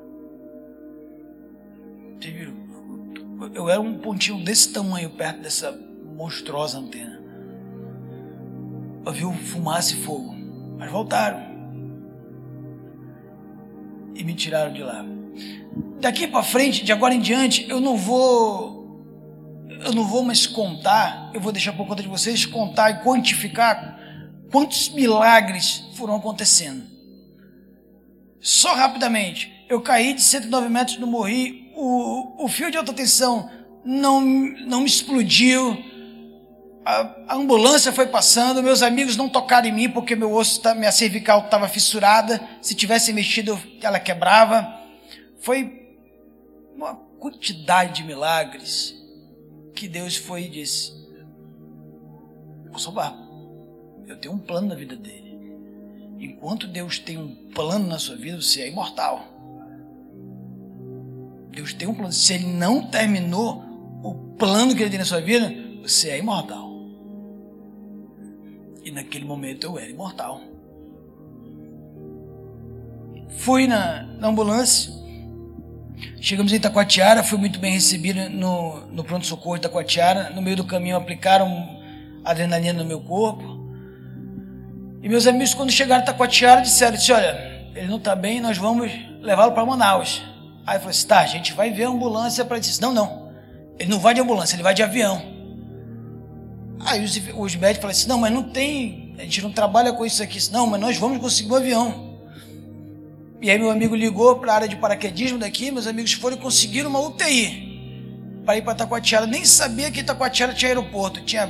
Eu 3.54 3.70
era 3.70 3.82
um 3.82 3.98
pontinho 3.98 4.44
desse 4.44 4.72
tamanho 4.72 5.10
perto 5.10 5.42
dessa 5.42 5.72
monstruosa 6.16 6.78
antena. 6.78 7.20
Eu 9.06 9.12
vi 9.12 9.46
fumaça 9.46 9.94
e 9.94 10.04
fogo, 10.04 10.36
mas 10.78 10.92
voltaram 10.92 11.50
e 14.14 14.24
me 14.24 14.34
tiraram 14.34 14.74
de 14.74 14.84
lá 14.84 15.06
daqui 16.00 16.28
para 16.28 16.44
frente, 16.44 16.84
de 16.84 16.92
agora 16.92 17.14
em 17.14 17.20
diante, 17.20 17.70
eu 17.70 17.80
não 17.80 17.96
vou 17.96 18.80
eu 19.82 19.94
não 19.94 20.06
vou 20.06 20.24
mais 20.24 20.46
contar, 20.46 21.32
eu 21.34 21.40
vou 21.40 21.54
deixar 21.54 21.72
por 21.72 21.88
conta 21.88 22.02
de 22.02 22.10
vocês 22.10 22.46
contar 22.46 22.92
e 22.92 23.04
quantificar 23.04 23.99
quantos 24.52 24.90
milagres 24.90 25.86
foram 25.96 26.16
acontecendo. 26.16 26.84
Só 28.40 28.74
rapidamente, 28.74 29.52
eu 29.70 29.82
caí 29.82 30.14
de 30.14 30.22
109 30.22 30.70
metros, 30.70 30.98
não 30.98 31.08
morri, 31.08 31.72
o, 31.76 32.46
o 32.46 32.48
fio 32.48 32.72
de 32.72 32.78
alta 32.78 32.94
tensão 32.94 33.50
não, 33.84 34.22
não 34.22 34.82
me 34.82 34.88
explodiu, 34.88 35.78
a, 36.86 37.16
a, 37.28 37.36
ambulância 37.36 37.92
foi 37.92 38.08
passando, 38.08 38.64
meus 38.64 38.82
amigos 38.82 39.16
não 39.16 39.30
tocaram 39.30 39.68
em 39.68 39.72
mim 39.72 39.90
porque 39.90 40.16
meu 40.16 40.34
osso, 40.34 40.62
tá, 40.62 40.74
minha 40.74 40.92
cervical 40.92 41.46
estava 41.46 41.68
fissurada, 41.68 42.42
se 42.62 42.74
tivesse 42.74 43.14
mexido 43.14 43.60
ela 43.82 44.00
quebrava. 44.00 44.76
Foi 45.42 45.88
uma 46.76 46.96
quantidade 47.20 47.96
de 47.96 48.04
milagres 48.04 48.96
que 49.76 49.88
Deus 49.88 50.16
foi 50.16 50.46
e 50.46 50.50
disse: 50.50 50.94
vou 52.70 52.80
salvar. 52.80 53.29
Eu 54.10 54.18
tenho 54.18 54.34
um 54.34 54.40
plano 54.40 54.68
na 54.68 54.76
vida 54.76 54.96
dele. 54.96 55.40
Enquanto 56.20 56.68
Deus 56.68 57.00
tem 57.00 57.18
um 57.18 57.34
plano 57.54 57.88
na 57.88 57.98
sua 57.98 58.18
vida, 58.18 58.42
você 58.42 58.62
é 58.62 58.68
imortal. 58.68 59.24
Deus 61.52 61.74
tem 61.74 61.88
um 61.88 61.94
plano. 61.94 62.12
Se 62.12 62.34
ele 62.34 62.48
não 62.48 62.88
terminou 62.88 63.64
o 64.04 64.36
plano 64.38 64.76
que 64.76 64.82
ele 64.82 64.90
tem 64.90 65.00
na 65.00 65.06
sua 65.06 65.22
vida, 65.22 65.50
você 65.82 66.10
é 66.10 66.18
imortal. 66.18 66.70
E 68.84 68.92
naquele 68.92 69.24
momento 69.24 69.66
eu 69.66 69.80
era 69.80 69.90
imortal. 69.90 70.42
Fui 73.38 73.68
na, 73.68 74.04
na 74.04 74.28
ambulância 74.28 75.00
Chegamos 76.22 76.52
em 76.52 76.58
Itacoatiara, 76.58 77.24
fui 77.24 77.38
muito 77.38 77.60
bem 77.60 77.74
recebido 77.74 78.30
no, 78.30 78.86
no 78.88 79.04
pronto-socorro 79.04 79.56
de 79.56 79.62
Itacoatiara. 79.62 80.30
No 80.32 80.42
meio 80.42 80.58
do 80.58 80.66
caminho 80.66 80.98
aplicaram 80.98 81.80
adrenalina 82.24 82.84
no 82.84 82.86
meu 82.86 83.00
corpo. 83.02 83.49
E 85.02 85.08
meus 85.08 85.26
amigos, 85.26 85.54
quando 85.54 85.72
chegaram 85.72 86.02
em 86.02 86.04
Itacoatiara, 86.04 86.62
disseram, 86.62 86.98
disse, 86.98 87.12
olha, 87.12 87.70
ele 87.74 87.88
não 87.88 87.98
está 87.98 88.16
bem, 88.16 88.42
nós 88.42 88.58
vamos 88.58 88.92
levá-lo 89.22 89.54
para 89.54 89.66
Manaus. 89.66 90.22
Aí 90.66 90.78
falei 90.78 90.92
assim, 90.92 91.08
tá, 91.08 91.20
a 91.20 91.26
gente 91.26 91.54
vai 91.54 91.72
ver 91.72 91.86
a 91.86 91.90
ambulância 91.90 92.44
para 92.44 92.58
isso. 92.58 92.82
Não, 92.82 92.94
não, 92.94 93.32
ele 93.80 93.90
não 93.90 94.00
vai 94.00 94.14
de 94.14 94.22
ambulância, 94.22 94.56
ele 94.56 94.64
vai 94.64 94.74
de 94.74 94.84
avião. 94.84 95.22
Aí 96.82 97.04
os, 97.04 97.16
os 97.16 97.56
médicos 97.56 97.82
falaram 97.82 97.98
assim, 97.98 98.08
não, 98.08 98.20
mas 98.20 98.34
não 98.34 98.44
tem, 98.44 99.16
a 99.18 99.24
gente 99.24 99.42
não 99.42 99.52
trabalha 99.52 99.94
com 99.94 100.06
isso 100.06 100.22
aqui. 100.22 100.40
Não, 100.52 100.68
mas 100.68 100.80
nós 100.82 100.98
vamos 100.98 101.20
conseguir 101.20 101.52
um 101.52 101.56
avião. 101.56 102.10
E 103.42 103.50
aí 103.50 103.58
meu 103.58 103.72
amigo 103.72 103.96
ligou 103.96 104.36
para 104.36 104.52
a 104.52 104.56
área 104.56 104.68
de 104.68 104.76
paraquedismo 104.76 105.38
daqui, 105.38 105.72
meus 105.72 105.88
amigos 105.88 106.12
foram 106.12 106.36
e 106.36 106.40
conseguiram 106.40 106.90
uma 106.90 107.00
UTI 107.00 108.42
para 108.46 108.58
ir 108.58 108.64
para 108.64 108.76
Taquatiara. 108.76 109.26
Nem 109.26 109.46
sabia 109.46 109.90
que 109.90 110.04
Taquatiara 110.04 110.54
tinha 110.54 110.70
aeroporto, 110.70 111.22
tinha 111.22 111.48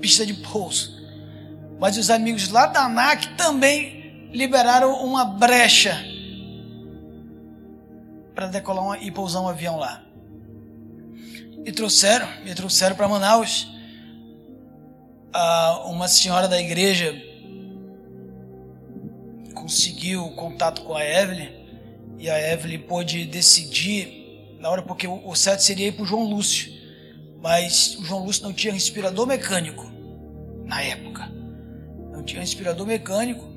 pista 0.00 0.24
de 0.24 0.34
pouso. 0.34 0.99
Mas 1.80 1.96
os 1.96 2.10
amigos 2.10 2.50
lá 2.50 2.66
da 2.66 2.84
ANAC 2.84 3.36
também 3.36 4.28
liberaram 4.30 5.02
uma 5.02 5.24
brecha 5.24 5.96
para 8.34 8.46
decolar 8.46 8.84
uma, 8.84 8.98
e 8.98 9.10
pousar 9.10 9.40
um 9.40 9.48
avião 9.48 9.76
lá. 9.76 10.04
E 11.64 11.72
trouxeram, 11.72 12.28
me 12.44 12.54
trouxeram 12.54 12.94
para 12.94 13.08
Manaus. 13.08 13.66
Uma 15.86 16.06
senhora 16.06 16.46
da 16.46 16.60
igreja 16.60 17.14
conseguiu 19.54 20.28
contato 20.32 20.82
com 20.82 20.94
a 20.94 21.04
Evelyn 21.04 21.48
e 22.18 22.28
a 22.28 22.52
Evelyn 22.52 22.80
pôde 22.80 23.24
decidir 23.24 24.20
na 24.58 24.68
hora 24.68 24.82
porque 24.82 25.06
o 25.08 25.34
certo 25.34 25.60
seria 25.60 25.88
ir 25.88 25.92
para 25.92 26.02
o 26.02 26.06
João 26.06 26.24
Lúcio, 26.24 26.70
mas 27.40 27.96
o 27.96 28.04
João 28.04 28.24
Lúcio 28.24 28.42
não 28.42 28.52
tinha 28.52 28.72
respirador 28.72 29.26
mecânico 29.26 29.90
na 30.64 30.82
época, 30.82 31.30
não 32.20 32.24
tinha 32.24 32.40
respirador 32.40 32.86
mecânico 32.86 33.48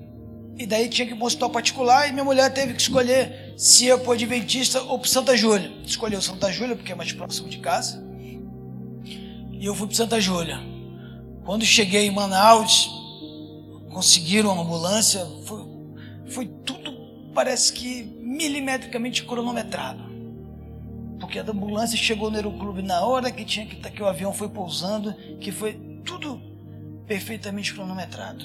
e 0.58 0.66
daí 0.66 0.88
tinha 0.88 1.06
que 1.06 1.14
ir 1.14 1.16
para 1.16 1.24
um 1.24 1.28
hospital 1.28 1.50
particular 1.50 2.08
e 2.08 2.12
minha 2.12 2.24
mulher 2.24 2.52
teve 2.54 2.74
que 2.74 2.82
escolher 2.82 3.54
se 3.58 3.86
ia 3.86 3.98
para 3.98 4.10
o 4.10 4.14
Adventista 4.14 4.82
ou 4.84 4.98
para 4.98 5.10
Santa 5.10 5.36
Júlia. 5.36 5.72
Escolheu 5.86 6.22
Santa 6.22 6.52
Júlia 6.52 6.76
porque 6.76 6.92
é 6.92 6.96
mais 6.96 7.12
próximo 7.12 7.50
de 7.50 7.58
casa 7.58 8.04
e 9.52 9.66
eu 9.66 9.76
fui 9.76 9.88
para 9.88 9.96
Santa 9.96 10.20
Júlia. 10.20 10.60
Quando 11.44 11.66
cheguei 11.66 12.06
em 12.08 12.12
Manaus, 12.12 12.90
conseguiram 13.92 14.54
uma 14.54 14.64
ambulância, 14.64 15.26
foi, 15.46 15.66
foi 16.28 16.46
tudo, 16.46 16.94
parece 17.34 17.74
que 17.74 18.04
milimetricamente 18.22 19.24
cronometrado. 19.24 20.04
Porque 21.20 21.40
a 21.40 21.42
ambulância 21.42 21.98
chegou 21.98 22.30
no 22.30 22.38
aeroclube 22.38 22.82
na 22.82 23.02
hora 23.02 23.32
que 23.32 23.44
tinha 23.44 23.66
que 23.66 23.76
estar, 23.76 23.90
que 23.90 24.02
o 24.02 24.08
avião 24.08 24.34
foi 24.34 24.48
pousando, 24.48 25.14
que 25.40 25.52
foi 25.52 25.74
tudo 26.06 26.53
perfeitamente 27.14 27.72
cronometrado. 27.76 28.44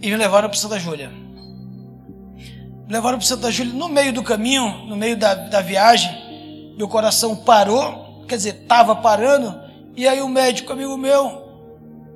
E 0.00 0.08
me 0.08 0.16
levaram 0.16 0.48
para 0.48 0.56
Santa 0.56 0.78
Júlia. 0.78 1.08
Me 1.08 2.92
levaram 2.92 3.18
para 3.18 3.26
Santa 3.26 3.50
Júlia 3.50 3.72
no 3.72 3.88
meio 3.88 4.12
do 4.12 4.22
caminho, 4.22 4.86
no 4.86 4.94
meio 4.94 5.16
da, 5.16 5.34
da 5.34 5.60
viagem, 5.60 6.74
meu 6.78 6.86
coração 6.86 7.34
parou, 7.34 8.24
quer 8.28 8.36
dizer, 8.36 8.54
estava 8.62 8.94
parando, 8.94 9.58
e 9.96 10.06
aí 10.06 10.20
o 10.20 10.28
médico 10.28 10.72
amigo 10.72 10.96
meu, 10.96 11.42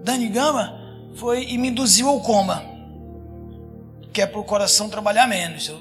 Dani 0.04 0.28
Gama, 0.28 0.78
foi 1.16 1.46
e 1.46 1.58
me 1.58 1.68
induziu 1.68 2.08
ao 2.08 2.20
coma 2.20 2.70
que 4.12 4.20
é 4.20 4.26
para 4.26 4.40
o 4.40 4.44
coração 4.44 4.88
trabalhar 4.88 5.26
menos. 5.26 5.68
Eu, 5.68 5.80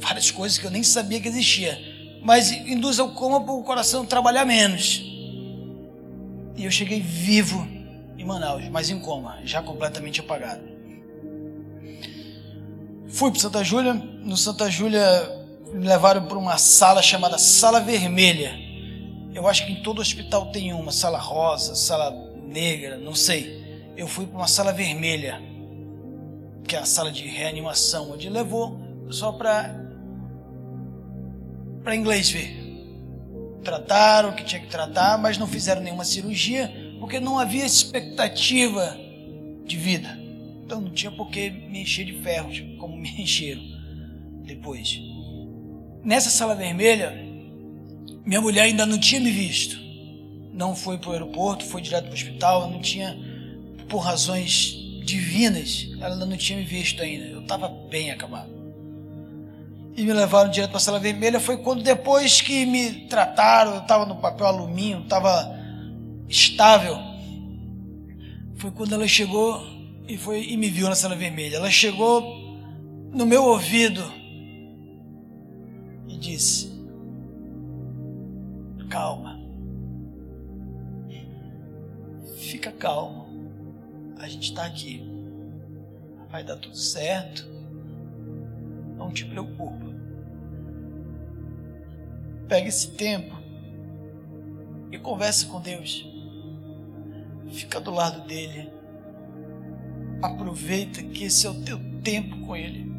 várias 0.00 0.30
coisas 0.30 0.58
que 0.58 0.66
eu 0.66 0.70
nem 0.70 0.82
sabia 0.82 1.18
que 1.18 1.28
existia. 1.28 1.78
Mas 2.22 2.50
induz 2.52 2.98
ao 2.98 3.10
coma 3.10 3.42
para 3.42 3.54
o 3.54 3.62
coração 3.62 4.04
trabalhar 4.04 4.44
menos. 4.44 5.13
E 6.56 6.64
eu 6.64 6.70
cheguei 6.70 7.00
vivo 7.00 7.66
em 8.16 8.24
Manaus, 8.24 8.64
mas 8.68 8.90
em 8.90 8.98
coma, 9.00 9.38
já 9.44 9.60
completamente 9.62 10.20
apagado. 10.20 10.62
Fui 13.08 13.30
para 13.30 13.40
Santa 13.40 13.62
Júlia. 13.62 13.94
No 13.94 14.36
Santa 14.36 14.70
Júlia 14.70 15.02
me 15.72 15.86
levaram 15.86 16.26
para 16.26 16.38
uma 16.38 16.56
sala 16.56 17.02
chamada 17.02 17.38
Sala 17.38 17.80
Vermelha. 17.80 18.58
Eu 19.34 19.48
acho 19.48 19.66
que 19.66 19.72
em 19.72 19.82
todo 19.82 20.00
hospital 20.00 20.52
tem 20.52 20.72
uma, 20.72 20.92
sala 20.92 21.18
rosa, 21.18 21.74
sala 21.74 22.10
negra, 22.42 22.96
não 22.96 23.14
sei. 23.14 23.92
Eu 23.96 24.06
fui 24.06 24.26
para 24.26 24.36
uma 24.36 24.48
sala 24.48 24.72
vermelha 24.72 25.40
que 26.66 26.76
é 26.76 26.78
a 26.78 26.84
sala 26.84 27.12
de 27.12 27.26
reanimação, 27.26 28.12
onde 28.12 28.28
levou 28.28 28.80
só 29.10 29.32
para 29.32 29.82
para 31.82 31.94
inglês 31.94 32.30
ver. 32.30 32.63
Trataram 33.64 34.30
o 34.30 34.34
que 34.34 34.44
tinha 34.44 34.60
que 34.60 34.68
tratar, 34.68 35.18
mas 35.18 35.38
não 35.38 35.46
fizeram 35.46 35.80
nenhuma 35.80 36.04
cirurgia 36.04 36.70
porque 37.00 37.18
não 37.18 37.38
havia 37.38 37.64
expectativa 37.64 38.96
de 39.64 39.76
vida. 39.76 40.18
Então 40.64 40.80
não 40.80 40.90
tinha 40.90 41.10
por 41.10 41.30
que 41.30 41.50
me 41.50 41.80
encher 41.80 42.04
de 42.04 42.14
ferros 42.22 42.62
como 42.78 42.96
me 42.96 43.10
encheram 43.20 43.62
depois. 44.44 45.00
Nessa 46.02 46.30
sala 46.30 46.54
vermelha, 46.54 47.12
minha 48.24 48.40
mulher 48.40 48.62
ainda 48.62 48.86
não 48.86 48.98
tinha 48.98 49.20
me 49.20 49.30
visto. 49.30 49.78
Não 50.52 50.76
foi 50.76 50.98
para 50.98 51.10
o 51.10 51.12
aeroporto, 51.12 51.64
foi 51.64 51.80
direto 51.80 52.04
para 52.04 52.12
o 52.12 52.14
hospital, 52.14 52.70
não 52.70 52.80
tinha, 52.80 53.18
por 53.88 53.98
razões 53.98 54.76
divinas, 55.04 55.88
ela 56.00 56.14
não 56.14 56.36
tinha 56.36 56.58
me 56.58 56.64
visto 56.64 57.02
ainda. 57.02 57.26
Eu 57.26 57.40
estava 57.40 57.68
bem 57.68 58.10
acabado. 58.10 58.53
E 59.96 60.02
me 60.04 60.12
levaram 60.12 60.50
direto 60.50 60.70
para 60.70 60.78
a 60.78 60.80
sala 60.80 60.98
vermelha. 60.98 61.38
Foi 61.38 61.56
quando, 61.58 61.82
depois 61.82 62.40
que 62.40 62.66
me 62.66 63.06
trataram, 63.06 63.74
eu 63.74 63.82
estava 63.82 64.04
no 64.04 64.16
papel 64.16 64.46
alumínio, 64.46 65.02
estava 65.02 65.54
estável. 66.28 66.98
Foi 68.56 68.70
quando 68.70 68.94
ela 68.94 69.06
chegou 69.06 69.64
e, 70.08 70.16
foi, 70.16 70.44
e 70.44 70.56
me 70.56 70.68
viu 70.68 70.88
na 70.88 70.94
sala 70.94 71.14
vermelha. 71.14 71.56
Ela 71.56 71.70
chegou 71.70 72.22
no 73.12 73.24
meu 73.24 73.44
ouvido 73.44 74.02
e 76.08 76.16
disse: 76.16 76.72
Calma. 78.88 79.34
Fica 82.36 82.70
calmo 82.72 83.24
a 84.24 84.28
gente 84.28 84.50
está 84.50 84.64
aqui. 84.64 85.06
Vai 86.30 86.42
dar 86.42 86.56
tudo 86.56 86.76
certo. 86.76 87.46
Não 89.04 89.12
te 89.12 89.26
preocupa. 89.26 89.84
Pega 92.48 92.68
esse 92.68 92.90
tempo 92.92 93.36
e 94.90 94.96
converse 94.96 95.44
com 95.44 95.60
Deus. 95.60 96.08
Fica 97.50 97.78
do 97.78 97.90
lado 97.90 98.26
dele. 98.26 98.70
Aproveita 100.22 101.02
que 101.02 101.24
esse 101.24 101.46
é 101.46 101.50
o 101.50 101.62
teu 101.62 101.78
tempo 102.02 102.46
com 102.46 102.56
ele. 102.56 102.90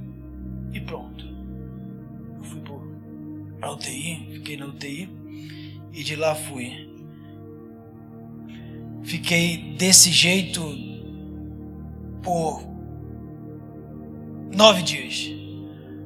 E 0.73 0.79
pronto. 0.79 1.25
Eu 2.37 2.43
fui 2.43 2.61
para 3.59 3.71
UTI, 3.71 4.29
fiquei 4.33 4.57
na 4.57 4.67
UTI 4.67 5.09
e 5.91 6.03
de 6.03 6.15
lá 6.15 6.35
fui. 6.35 6.87
Fiquei 9.03 9.73
desse 9.75 10.11
jeito 10.11 10.61
por 12.21 12.61
nove 14.55 14.83
dias. 14.83 15.44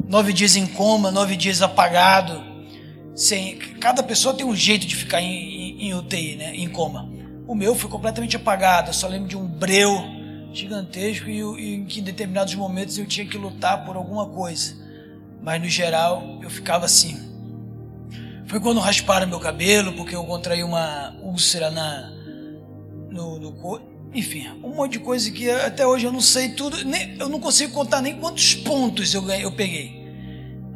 Nove 0.10 0.34
dias 0.34 0.56
em 0.56 0.66
coma, 0.66 1.12
nove 1.12 1.36
dias 1.36 1.62
apagado. 1.62 2.44
Sem, 3.14 3.60
cada 3.80 4.02
pessoa 4.02 4.34
tem 4.34 4.44
um 4.44 4.56
jeito 4.56 4.88
de 4.88 4.96
ficar 4.96 5.22
em, 5.22 5.28
em, 5.28 5.88
em 5.88 5.94
UTI, 5.94 6.36
né? 6.36 6.56
em 6.56 6.68
coma. 6.68 7.08
O 7.48 7.54
meu 7.54 7.76
foi 7.76 7.92
completamente 7.92 8.36
apagado. 8.36 8.90
Eu 8.90 8.94
só 8.94 9.08
lembro 9.08 9.28
de 9.28 9.38
um 9.38 9.46
breu 9.46 10.04
gigantesco 10.52 11.30
e, 11.30 11.42
e 11.42 11.76
em 11.76 11.86
que 11.86 12.00
em 12.00 12.04
determinados 12.04 12.56
momentos 12.56 12.98
eu 12.98 13.06
tinha 13.06 13.24
que 13.24 13.38
lutar 13.38 13.86
por 13.86 13.96
alguma 13.96 14.26
coisa. 14.26 14.76
Mas 15.44 15.62
no 15.62 15.70
geral 15.70 16.40
eu 16.42 16.50
ficava 16.50 16.86
assim. 16.86 17.16
Foi 18.48 18.60
quando 18.60 18.80
rasparam 18.80 19.28
meu 19.28 19.40
cabelo, 19.40 19.94
porque 19.94 20.16
eu 20.16 20.24
contraí 20.24 20.64
uma 20.64 21.16
úlcera 21.22 21.70
na, 21.70 22.12
no, 23.12 23.38
no, 23.38 23.82
enfim, 24.12 24.50
um 24.64 24.70
monte 24.70 24.94
de 24.94 25.00
coisa 25.02 25.30
que 25.30 25.52
até 25.52 25.86
hoje 25.86 26.06
eu 26.06 26.12
não 26.12 26.20
sei 26.20 26.50
tudo, 26.50 26.84
nem, 26.84 27.16
eu 27.20 27.30
não 27.30 27.40
consigo 27.40 27.72
contar 27.72 28.02
nem 28.02 28.16
quantos 28.16 28.56
pontos 28.56 29.14
eu, 29.14 29.30
eu 29.30 29.52
peguei. 29.52 29.99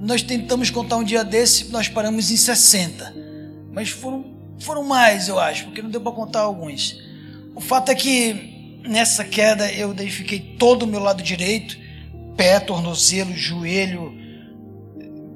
Nós 0.04 0.22
tentamos 0.22 0.70
contar 0.70 0.98
um 0.98 1.04
dia 1.04 1.24
desse, 1.24 1.70
nós 1.70 1.88
paramos 1.88 2.30
em 2.30 2.36
60, 2.36 3.16
mas 3.72 3.90
foram, 3.90 4.36
foram 4.60 4.84
mais, 4.84 5.30
eu 5.30 5.40
acho, 5.40 5.64
porque 5.64 5.82
não 5.82 5.90
deu 5.90 6.02
para 6.02 6.12
contar 6.12 6.42
alguns. 6.42 7.00
O 7.56 7.62
fato 7.62 7.90
é 7.90 7.96
que 7.96 8.82
nessa 8.86 9.24
queda 9.24 9.72
eu 9.72 9.96
fiquei 10.10 10.58
todo 10.60 10.84
o 10.84 10.88
meu 10.88 11.00
lado 11.00 11.24
direito, 11.24 11.78
pé, 12.36 12.60
tornozelo, 12.60 13.34
joelho, 13.34 14.14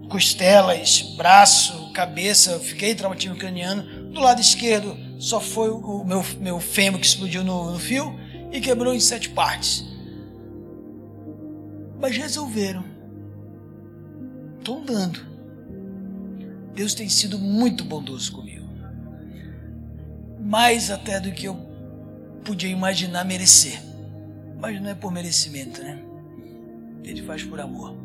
costelas, 0.10 1.13
braço, 1.15 1.93
cabeça, 1.93 2.60
fiquei 2.60 2.93
traumatismo 2.93 3.38
craniano. 3.38 4.12
Do 4.12 4.19
lado 4.19 4.41
esquerdo, 4.41 4.97
só 5.17 5.39
foi 5.39 5.69
o 5.69 6.03
meu, 6.03 6.25
meu 6.41 6.60
fêmur 6.60 6.99
que 6.99 7.08
explodiu 7.08 7.41
no, 7.41 7.71
no 7.71 7.80
fio 7.80 8.19
e 8.51 8.60
quebrou 8.60 8.93
em 8.93 8.99
sete 8.99 9.30
partes. 9.30 9.86
Mas 12.01 12.17
resolveram. 12.17 12.96
Estou 14.67 14.82
andando. 14.82 15.21
Deus 16.75 16.93
tem 16.93 17.08
sido 17.08 17.39
muito 17.39 17.86
bondoso 17.86 18.34
comigo. 18.34 18.67
Mais 20.41 20.91
até 20.91 21.21
do 21.21 21.32
que 21.32 21.47
eu 21.47 21.56
podia 22.43 22.69
imaginar 22.69 23.23
merecer. 23.23 23.82
Mas 24.60 24.82
não 24.82 24.89
é 24.89 24.93
por 24.93 25.10
merecimento, 25.10 25.82
né? 25.82 25.99
Ele 27.01 27.21
faz 27.21 27.43
por 27.43 27.62
amor. 27.62 27.95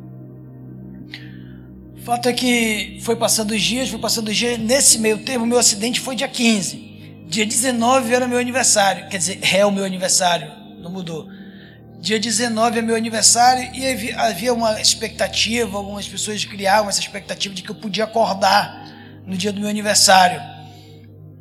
O 1.96 2.00
fato 2.02 2.28
é 2.28 2.32
que 2.32 3.00
foi 3.02 3.16
passando 3.16 3.50
os 3.50 3.60
dias, 3.60 3.88
foi 3.88 3.98
passando 3.98 4.28
os 4.28 4.36
dias. 4.36 4.56
Nesse 4.56 5.00
meio 5.00 5.18
termo, 5.18 5.44
meu 5.44 5.58
acidente 5.58 5.98
foi 5.98 6.14
dia 6.14 6.28
15. 6.28 7.26
Dia 7.26 7.44
19 7.44 8.14
era 8.14 8.28
meu 8.28 8.38
aniversário, 8.38 9.08
quer 9.08 9.18
dizer, 9.18 9.40
é 9.52 9.66
o 9.66 9.72
meu 9.72 9.84
aniversário, 9.84 10.52
não 10.80 10.92
mudou. 10.92 11.28
Dia 12.02 12.18
19 12.18 12.80
é 12.80 12.82
meu 12.82 12.96
aniversário 12.96 13.70
e 13.72 14.12
havia 14.14 14.52
uma 14.52 14.80
expectativa, 14.80 15.78
algumas 15.78 16.08
pessoas 16.08 16.44
criavam 16.44 16.90
essa 16.90 16.98
expectativa 16.98 17.54
de 17.54 17.62
que 17.62 17.70
eu 17.70 17.76
podia 17.76 18.02
acordar 18.02 19.22
no 19.24 19.36
dia 19.36 19.52
do 19.52 19.60
meu 19.60 19.70
aniversário. 19.70 20.42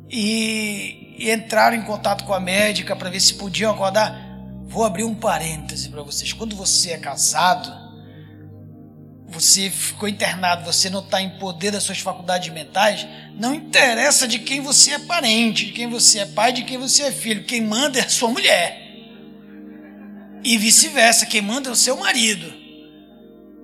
E, 0.08 1.16
e 1.18 1.32
entraram 1.32 1.76
em 1.76 1.82
contato 1.82 2.22
com 2.22 2.32
a 2.32 2.38
médica 2.38 2.94
para 2.94 3.10
ver 3.10 3.18
se 3.18 3.34
podiam 3.34 3.72
acordar. 3.72 4.16
Vou 4.68 4.84
abrir 4.84 5.02
um 5.02 5.16
parêntese 5.16 5.88
para 5.88 6.00
vocês. 6.00 6.32
Quando 6.32 6.54
você 6.54 6.92
é 6.92 6.98
casado, 6.98 7.68
você 9.26 9.68
ficou 9.68 10.08
internado, 10.08 10.64
você 10.64 10.88
não 10.88 11.00
está 11.00 11.20
em 11.20 11.40
poder 11.40 11.72
das 11.72 11.82
suas 11.82 11.98
faculdades 11.98 12.54
mentais, 12.54 13.04
não 13.34 13.52
interessa 13.52 14.28
de 14.28 14.38
quem 14.38 14.60
você 14.60 14.92
é 14.92 14.98
parente, 15.00 15.66
de 15.66 15.72
quem 15.72 15.90
você 15.90 16.20
é 16.20 16.26
pai, 16.26 16.52
de 16.52 16.62
quem 16.62 16.78
você 16.78 17.02
é 17.02 17.10
filho. 17.10 17.42
Quem 17.42 17.62
manda 17.62 17.98
é 17.98 18.04
a 18.04 18.08
sua 18.08 18.30
mulher. 18.30 18.81
E 20.44 20.58
vice-versa, 20.58 21.26
quem 21.26 21.40
manda 21.40 21.68
é 21.68 21.72
o 21.72 21.76
seu 21.76 21.96
marido. 21.96 22.52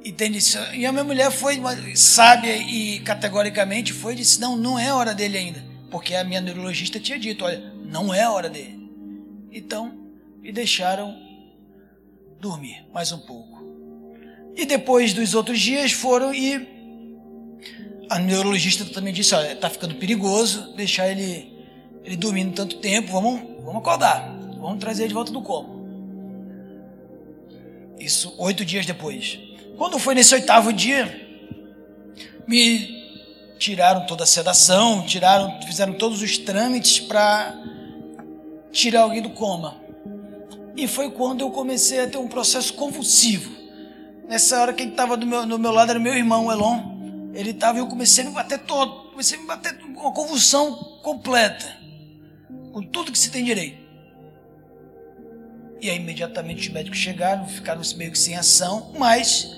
Entende? 0.05 0.39
E 0.75 0.87
a 0.87 0.93
minha 0.93 1.05
mulher 1.05 1.31
foi 1.31 1.61
sábia 1.97 2.57
e 2.57 3.01
categoricamente 3.01 3.93
foi 3.93 4.13
e 4.13 4.17
disse: 4.17 4.41
não, 4.41 4.57
não 4.57 4.79
é 4.79 4.93
hora 4.93 5.15
dele 5.15 5.37
ainda. 5.37 5.65
Porque 5.91 6.15
a 6.15 6.25
minha 6.25 6.41
neurologista 6.41 7.01
tinha 7.01 7.19
dito: 7.19 7.45
olha, 7.45 7.73
não 7.85 8.15
é 8.15 8.29
hora 8.29 8.49
dele. 8.49 8.79
Então, 9.51 9.93
me 10.41 10.53
deixaram 10.53 11.17
dormir 12.41 12.87
mais 12.93 13.11
um 13.11 13.19
pouco. 13.19 13.59
E 14.57 14.65
depois 14.65 15.13
dos 15.13 15.35
outros 15.35 15.61
dias 15.61 15.93
foram 15.93 16.33
e 16.33 16.79
a 18.09 18.19
neurologista 18.19 18.85
também 18.85 19.13
disse: 19.13 19.35
olha, 19.35 19.57
tá 19.57 19.69
ficando 19.69 19.97
perigoso 19.97 20.75
deixar 20.75 21.09
ele, 21.09 21.53
ele 22.05 22.17
dormindo 22.17 22.55
tanto 22.55 22.79
tempo, 22.79 23.13
vamos, 23.13 23.41
vamos 23.65 23.81
acordar, 23.81 24.33
vamos 24.59 24.79
trazer 24.79 25.03
ele 25.03 25.09
de 25.09 25.15
volta 25.15 25.33
do 25.33 25.43
coma. 25.43 25.78
Isso 27.99 28.35
oito 28.39 28.65
dias 28.65 28.87
depois. 28.87 29.39
Quando 29.77 29.99
foi 29.99 30.15
nesse 30.15 30.35
oitavo 30.35 30.73
dia, 30.73 31.29
me 32.47 32.99
tiraram 33.59 34.07
toda 34.07 34.25
a 34.25 34.27
sedação, 34.27 35.05
tiraram, 35.05 35.61
fizeram 35.63 35.93
todos 35.95 36.23
os 36.23 36.39
trâmites 36.39 37.01
para 37.01 37.55
tirar 38.73 39.03
alguém 39.03 39.23
do 39.23 39.31
coma. 39.31 39.77
E 40.77 40.87
foi 40.87 41.11
quando 41.11 41.41
eu 41.41 41.51
comecei 41.51 42.01
a 42.01 42.09
ter 42.09 42.19
um 42.19 42.29
processo 42.29 42.73
convulsivo. 42.75 43.51
Nessa 44.29 44.61
hora, 44.61 44.73
quem 44.73 44.89
estava 44.89 45.17
do 45.17 45.27
meu, 45.27 45.45
do 45.45 45.59
meu 45.59 45.73
lado 45.73 45.91
era 45.91 45.99
meu 45.99 46.15
irmão, 46.15 46.53
Elon. 46.53 47.31
Ele 47.35 47.51
estava 47.51 47.79
e 47.79 47.81
eu 47.81 47.87
comecei 47.87 48.25
a 48.25 48.29
me 48.29 48.35
bater 48.35 48.61
todo. 48.61 49.11
Comecei 49.11 49.39
a 49.39 49.41
me 49.41 49.47
bater 49.47 49.77
uma 49.85 50.13
convulsão 50.13 50.75
completa. 51.03 51.77
Com 52.73 52.83
tudo 52.83 53.11
que 53.11 53.19
se 53.19 53.31
tem 53.31 53.43
direito. 53.43 53.88
E 55.81 55.89
aí, 55.89 55.97
imediatamente, 55.97 56.69
os 56.69 56.75
médicos 56.75 56.99
chegaram, 56.99 57.47
ficaram 57.47 57.81
meio 57.97 58.11
que 58.11 58.19
sem 58.19 58.37
ação, 58.37 58.93
mas 58.99 59.49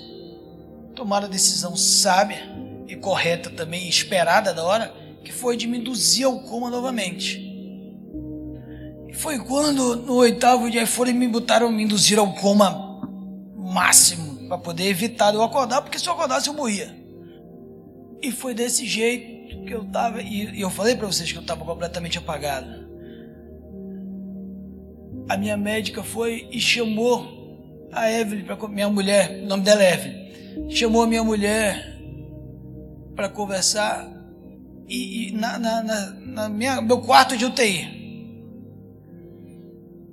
tomaram 0.95 1.25
a 1.25 1.29
decisão 1.29 1.75
sábia 1.75 2.41
e 2.87 2.95
correta 2.95 3.49
também, 3.49 3.87
esperada 3.87 4.53
da 4.53 4.63
hora, 4.63 4.93
que 5.23 5.31
foi 5.31 5.57
de 5.57 5.67
me 5.67 5.79
induzir 5.79 6.25
ao 6.25 6.39
coma 6.41 6.69
novamente. 6.69 7.39
E 9.07 9.13
foi 9.13 9.39
quando, 9.39 9.95
no 9.95 10.15
oitavo 10.15 10.69
dia, 10.69 10.85
foram 10.85 11.13
me 11.13 11.27
botaram, 11.27 11.71
me 11.71 11.83
induzir 11.83 12.19
ao 12.19 12.33
coma 12.35 12.91
máximo, 13.57 14.47
para 14.47 14.57
poder 14.57 14.87
evitar 14.87 15.33
eu 15.33 15.41
acordar, 15.41 15.81
porque 15.81 15.97
se 15.97 16.07
eu 16.07 16.13
acordasse 16.13 16.49
eu 16.49 16.53
morria. 16.53 16.95
E 18.21 18.31
foi 18.31 18.53
desse 18.53 18.85
jeito 18.85 19.65
que 19.65 19.73
eu 19.73 19.85
tava, 19.85 20.21
e 20.21 20.59
eu 20.59 20.69
falei 20.69 20.95
para 20.95 21.07
vocês 21.07 21.31
que 21.31 21.37
eu 21.37 21.41
estava 21.41 21.65
completamente 21.65 22.17
apagado. 22.17 22.80
A 25.31 25.37
minha 25.37 25.55
médica 25.55 26.03
foi 26.03 26.49
e 26.51 26.59
chamou 26.59 27.87
a 27.89 28.11
Evelyn, 28.11 28.43
pra, 28.43 28.67
minha 28.67 28.89
mulher, 28.89 29.43
o 29.43 29.47
nome 29.47 29.63
dela 29.63 29.81
é 29.81 29.93
Evelyn, 29.93 30.69
chamou 30.69 31.03
a 31.03 31.07
minha 31.07 31.23
mulher 31.23 31.97
para 33.15 33.29
conversar 33.29 34.11
e, 34.89 35.29
e 35.29 35.31
na, 35.31 35.57
na, 35.57 35.83
na, 35.83 36.09
na 36.11 36.49
minha, 36.49 36.81
meu 36.81 36.99
quarto 36.99 37.37
de 37.37 37.45
UTI. 37.45 38.43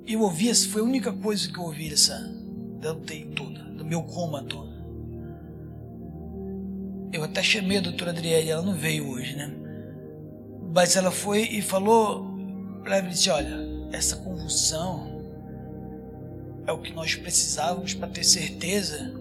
Eu 0.07 0.21
ouvi, 0.21 0.55
foi 0.55 0.83
a 0.83 0.85
única 0.85 1.11
coisa 1.11 1.51
que 1.51 1.59
eu 1.59 1.63
ouvi 1.63 1.89
dessa, 1.89 2.17
da 2.79 2.93
UTI 2.93 3.25
toda, 3.35 3.61
do 3.61 3.83
meu 3.83 4.03
coma 4.03 4.41
todo. 4.43 4.71
Eu 7.11 7.25
até 7.25 7.43
chamei 7.43 7.79
a 7.79 7.81
doutora 7.81 8.11
Adriele, 8.11 8.51
ela 8.51 8.61
não 8.61 8.73
veio 8.73 9.09
hoje, 9.09 9.35
né? 9.35 9.53
Mas 10.73 10.95
ela 10.95 11.11
foi 11.11 11.41
e 11.41 11.61
falou 11.61 12.25
para 12.85 12.99
ela 12.99 13.09
disse: 13.09 13.29
Olha, 13.29 13.67
essa 13.91 14.15
convulsão 14.15 15.08
é 16.69 16.71
o 16.71 16.77
que 16.77 16.93
nós 16.93 17.15
precisávamos 17.15 17.95
para 17.95 18.07
ter 18.07 18.23
certeza 18.23 19.11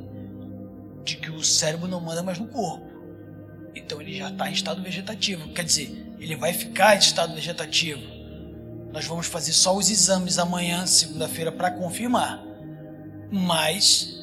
de 1.02 1.16
que 1.16 1.30
o 1.30 1.42
cérebro 1.42 1.88
não 1.88 2.00
manda 2.00 2.22
mais 2.22 2.38
no 2.38 2.46
corpo. 2.46 2.87
Então 3.74 4.00
ele 4.02 4.14
já 4.14 4.28
está 4.28 4.50
em 4.50 4.52
estado 4.52 4.82
vegetativo. 4.82 5.48
Quer 5.54 5.64
dizer, 5.64 6.14
ele 6.18 6.37
vai 6.37 6.52
ficar 6.52 6.94
em 6.94 6.98
estado 6.98 7.34
vegetativo. 7.34 8.02
Nós 8.92 9.06
vamos 9.06 9.26
fazer 9.26 9.52
só 9.52 9.74
os 9.74 9.90
exames 9.90 10.38
amanhã, 10.38 10.87
segunda-feira, 10.87 11.50
para 11.50 11.70
confirmar. 11.70 12.44
Mas 13.30 14.14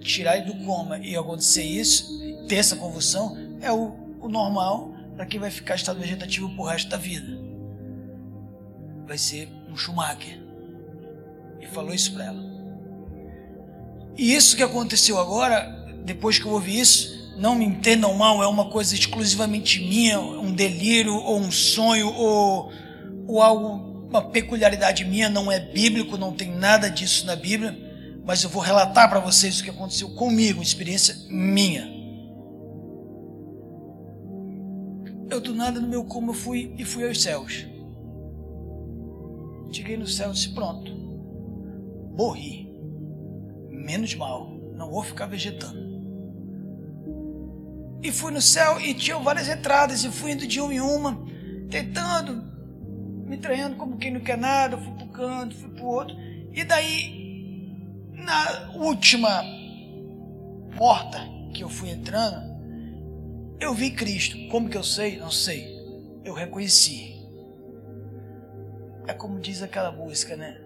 tirar 0.00 0.36
ele 0.36 0.52
do 0.52 0.64
coma 0.64 0.98
e 0.98 1.16
acontecer 1.16 1.62
isso, 1.62 2.18
ter 2.48 2.56
essa 2.56 2.76
convulsão, 2.76 3.36
é 3.62 3.72
o, 3.72 3.94
o 4.20 4.28
normal 4.28 4.94
para 5.16 5.24
quem 5.24 5.40
vai 5.40 5.50
ficar 5.50 5.74
em 5.74 5.76
estado 5.76 5.98
vegetativo 5.98 6.50
pro 6.50 6.64
resto 6.64 6.90
da 6.90 6.98
vida. 6.98 7.38
Vai 9.06 9.16
ser 9.16 9.48
um 9.70 9.76
Schumacher. 9.76 10.49
E 11.60 11.66
falou 11.66 11.94
isso 11.94 12.12
para 12.14 12.24
ela. 12.24 12.42
E 14.16 14.34
isso 14.34 14.56
que 14.56 14.62
aconteceu 14.62 15.18
agora, 15.18 15.62
depois 16.04 16.38
que 16.38 16.44
eu 16.44 16.52
ouvi 16.52 16.78
isso, 16.78 17.34
não 17.36 17.54
me 17.54 17.64
entendam 17.64 18.12
mal, 18.14 18.42
é 18.42 18.46
uma 18.46 18.68
coisa 18.68 18.94
exclusivamente 18.94 19.80
minha, 19.80 20.20
um 20.20 20.52
delírio 20.52 21.14
ou 21.14 21.38
um 21.38 21.50
sonho 21.50 22.12
ou, 22.12 22.70
ou 23.26 23.40
algo, 23.40 24.06
uma 24.08 24.22
peculiaridade 24.22 25.04
minha, 25.04 25.28
não 25.28 25.50
é 25.50 25.58
bíblico, 25.58 26.18
não 26.18 26.32
tem 26.32 26.50
nada 26.50 26.90
disso 26.90 27.24
na 27.24 27.34
Bíblia, 27.34 27.74
mas 28.24 28.42
eu 28.42 28.50
vou 28.50 28.60
relatar 28.60 29.08
para 29.08 29.20
vocês 29.20 29.60
o 29.60 29.64
que 29.64 29.70
aconteceu 29.70 30.10
comigo, 30.10 30.62
experiência 30.62 31.16
minha. 31.30 32.00
Eu 35.30 35.40
do 35.40 35.54
nada 35.54 35.80
no 35.80 35.88
meu 35.88 36.04
coma 36.04 36.34
fui 36.34 36.74
e 36.76 36.84
fui 36.84 37.06
aos 37.06 37.22
céus. 37.22 37.66
Cheguei 39.72 39.96
no 39.96 40.06
céu 40.06 40.30
e 40.30 40.32
disse: 40.34 40.52
Pronto, 40.52 40.92
morri. 42.10 42.70
Menos 43.70 44.14
mal, 44.14 44.50
não 44.74 44.90
vou 44.90 45.02
ficar 45.02 45.26
vegetando. 45.26 45.90
E 48.02 48.10
fui 48.10 48.32
no 48.32 48.40
céu 48.40 48.80
e 48.80 48.94
tinha 48.94 49.18
várias 49.18 49.48
entradas, 49.48 50.04
e 50.04 50.10
fui 50.10 50.32
indo 50.32 50.46
de 50.46 50.60
uma 50.60 50.72
em 50.72 50.80
uma, 50.80 51.22
tentando, 51.68 52.42
me 53.26 53.36
treinando 53.36 53.76
como 53.76 53.98
quem 53.98 54.10
não 54.10 54.20
quer 54.20 54.38
nada. 54.38 54.78
Fui 54.78 54.92
um 54.92 55.08
canto, 55.08 55.54
fui 55.54 55.70
para 55.70 55.84
o 55.84 55.88
outro. 55.88 56.16
E 56.52 56.64
daí, 56.64 57.76
na 58.12 58.72
última 58.74 59.42
porta 60.76 61.18
que 61.54 61.62
eu 61.62 61.68
fui 61.68 61.90
entrando, 61.90 62.50
eu 63.60 63.74
vi 63.74 63.90
Cristo. 63.90 64.36
Como 64.48 64.68
que 64.68 64.76
eu 64.76 64.82
sei? 64.82 65.18
Não 65.18 65.30
sei. 65.30 65.68
Eu 66.24 66.32
reconheci. 66.32 67.20
É 69.06 69.12
como 69.12 69.40
diz 69.40 69.62
aquela 69.62 69.92
música, 69.92 70.36
né? 70.36 70.59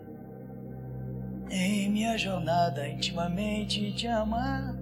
Em 1.50 1.90
minha 1.90 2.16
jornada 2.16 2.88
intimamente 2.88 3.92
te 3.92 4.06
amar, 4.06 4.74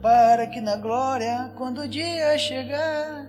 para 0.00 0.46
que 0.46 0.60
na 0.60 0.76
glória, 0.76 1.52
quando 1.56 1.82
o 1.82 1.88
dia 1.88 2.36
chegar, 2.38 3.28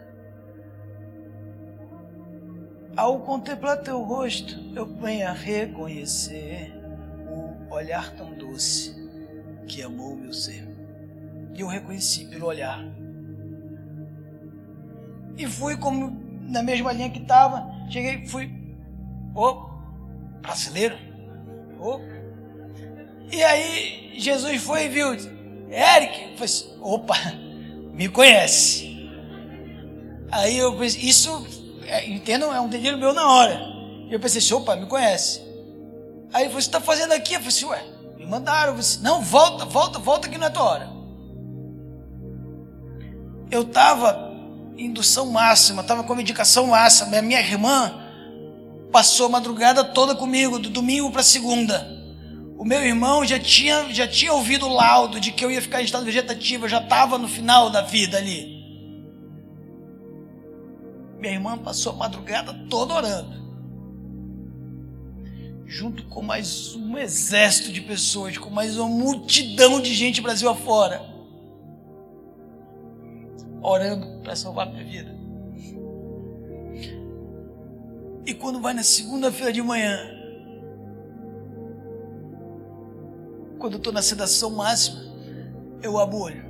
ao 2.96 3.20
contemplar 3.20 3.78
teu 3.78 4.02
rosto, 4.02 4.60
eu 4.76 4.86
venha 4.86 5.32
reconhecer 5.32 6.74
o 7.30 7.74
olhar 7.74 8.14
tão 8.16 8.34
doce 8.34 8.96
que 9.68 9.82
amou 9.82 10.16
meu 10.16 10.34
ser. 10.34 10.68
E 11.54 11.62
eu 11.62 11.68
reconheci 11.68 12.26
pelo 12.26 12.48
olhar. 12.48 12.84
E 15.38 15.46
fui 15.48 15.78
como 15.78 16.12
na 16.50 16.62
mesma 16.62 16.92
linha 16.92 17.10
que 17.10 17.20
estava. 17.20 17.70
Cheguei, 17.90 18.26
fui. 18.28 18.52
Ô, 19.34 19.70
brasileiro. 20.42 20.98
Ô. 21.80 22.19
E 23.32 23.44
aí 23.44 24.14
Jesus 24.18 24.62
foi 24.62 24.86
e 24.86 24.90
viu. 24.90 25.14
Eric, 25.14 26.36
falei, 26.36 26.44
assim, 26.44 26.66
opa, 26.82 27.16
me 27.94 28.10
conhece. 28.10 29.10
Aí 30.32 30.58
eu 30.58 30.76
pensei, 30.76 31.02
isso, 31.02 31.46
é, 31.86 32.08
entendo, 32.10 32.46
é 32.46 32.60
um 32.60 32.68
delírio 32.68 32.98
meu 32.98 33.14
na 33.14 33.32
hora. 33.32 33.60
Eu 34.10 34.20
pensei, 34.20 34.40
assim, 34.40 34.54
opa, 34.54 34.76
me 34.76 34.88
conhece. 34.88 35.42
Aí 36.34 36.48
você 36.48 36.68
está 36.68 36.82
fazendo 36.82 37.14
aqui? 37.14 37.34
Eu 37.34 37.40
falei 37.40 37.50
assim, 37.50 37.66
ué, 37.66 37.84
me 38.18 38.26
mandaram. 38.26 38.76
Falei 38.82 39.00
não, 39.02 39.22
volta, 39.22 39.66
volta, 39.66 40.00
volta 40.00 40.28
que 40.28 40.38
não 40.38 40.48
é 40.48 40.50
tua 40.50 40.64
hora. 40.64 40.90
Eu 43.52 43.64
estava 43.64 44.30
indução 44.78 45.26
máxima, 45.28 45.82
estava 45.82 46.04
com 46.04 46.16
medicação 46.16 46.68
máxima. 46.68 47.22
Minha 47.22 47.40
irmã 47.40 47.94
passou 48.92 49.28
a 49.28 49.30
madrugada 49.30 49.84
toda 49.84 50.16
comigo, 50.16 50.58
do 50.58 50.70
domingo 50.70 51.12
para 51.12 51.24
segunda. 51.24 51.99
O 52.60 52.66
meu 52.66 52.84
irmão 52.84 53.24
já 53.24 53.40
tinha, 53.40 53.90
já 53.94 54.06
tinha 54.06 54.34
ouvido 54.34 54.66
o 54.66 54.74
laudo 54.74 55.18
de 55.18 55.32
que 55.32 55.46
eu 55.46 55.50
ia 55.50 55.62
ficar 55.62 55.82
em 55.82 55.86
estado 55.86 56.04
vegetativo, 56.04 56.66
eu 56.66 56.70
já 56.70 56.82
estava 56.82 57.18
no 57.18 57.26
final 57.26 57.70
da 57.70 57.80
vida 57.80 58.18
ali. 58.18 58.60
Minha 61.18 61.36
irmã 61.36 61.58
passou 61.58 61.94
a 61.94 61.96
madrugada 61.96 62.54
toda 62.70 62.96
orando. 62.96 63.40
Junto 65.66 66.04
com 66.08 66.22
mais 66.22 66.76
um 66.76 66.98
exército 66.98 67.72
de 67.72 67.80
pessoas, 67.80 68.38
com 68.38 68.50
mais 68.50 68.78
uma 68.78 68.90
multidão 68.90 69.80
de 69.80 69.94
gente 69.94 70.20
Brasil 70.20 70.50
afora. 70.50 71.02
orando 73.62 74.22
para 74.22 74.36
salvar 74.36 74.70
minha 74.70 74.84
vida. 74.84 75.18
E 78.26 78.34
quando 78.34 78.60
vai 78.60 78.74
na 78.74 78.84
segunda-feira 78.84 79.54
de 79.54 79.62
manhã, 79.62 80.19
quando 83.60 83.78
estou 83.78 83.92
na 83.92 84.02
sedação 84.02 84.50
máxima, 84.50 85.02
eu 85.84 86.00
abro 86.00 86.18
o 86.18 86.22
olho. 86.22 86.50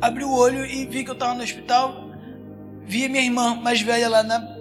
Abri 0.00 0.24
o 0.24 0.32
olho 0.32 0.64
e 0.64 0.86
vi 0.86 1.02
que 1.02 1.10
eu 1.10 1.14
estava 1.14 1.34
no 1.34 1.42
hospital. 1.42 2.08
Vi 2.84 3.08
minha 3.08 3.24
irmã 3.24 3.56
mais 3.56 3.80
velha 3.80 4.08
lá 4.08 4.22
na. 4.22 4.56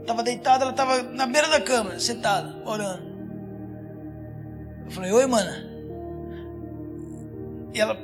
Estava 0.00 0.22
deitada, 0.22 0.62
ela 0.62 0.70
estava 0.70 1.02
na 1.02 1.26
beira 1.26 1.48
da 1.48 1.60
cama, 1.60 1.98
sentada, 1.98 2.62
orando. 2.64 3.02
Eu 4.84 4.90
falei, 4.90 5.10
oi, 5.10 5.26
mana. 5.26 5.66
E 7.74 7.80
ela, 7.80 7.98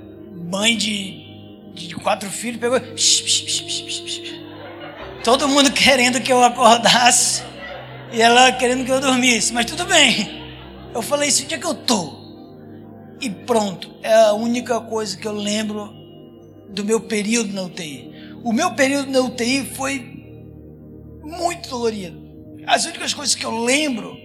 mãe 0.51 0.77
de, 0.77 1.73
de 1.75 1.95
quatro 1.95 2.29
filhos, 2.29 2.59
pegou. 2.59 2.81
Todo 5.23 5.47
mundo 5.47 5.71
querendo 5.71 6.21
que 6.21 6.33
eu 6.33 6.43
acordasse. 6.43 7.45
E 8.11 8.21
ela 8.21 8.51
querendo 8.53 8.85
que 8.85 8.91
eu 8.91 9.01
dormisse. 9.01 9.53
Mas 9.53 9.67
tudo 9.67 9.85
bem. 9.85 10.42
Eu 10.95 11.03
falei, 11.03 11.29
isso 11.29 11.45
onde 11.45 11.55
é 11.55 11.59
que 11.59 11.67
eu 11.67 11.75
tô? 11.75 12.23
E 13.21 13.31
pronto. 13.31 13.91
É 14.03 14.15
a 14.15 14.33
única 14.33 14.81
coisa 14.81 15.17
que 15.17 15.27
eu 15.27 15.33
lembro 15.33 15.93
do 16.69 16.85
meu 16.85 17.01
período 17.01 17.53
na 17.53 17.63
UTI. 17.63 18.11
O 18.43 18.53
meu 18.53 18.75
período 18.75 19.11
na 19.11 19.21
UTI 19.21 19.65
foi 19.65 20.13
muito 21.23 21.69
dolorido. 21.69 22.21
As 22.67 22.85
únicas 22.85 23.15
coisas 23.15 23.35
que 23.35 23.45
eu 23.45 23.57
lembro, 23.59 24.17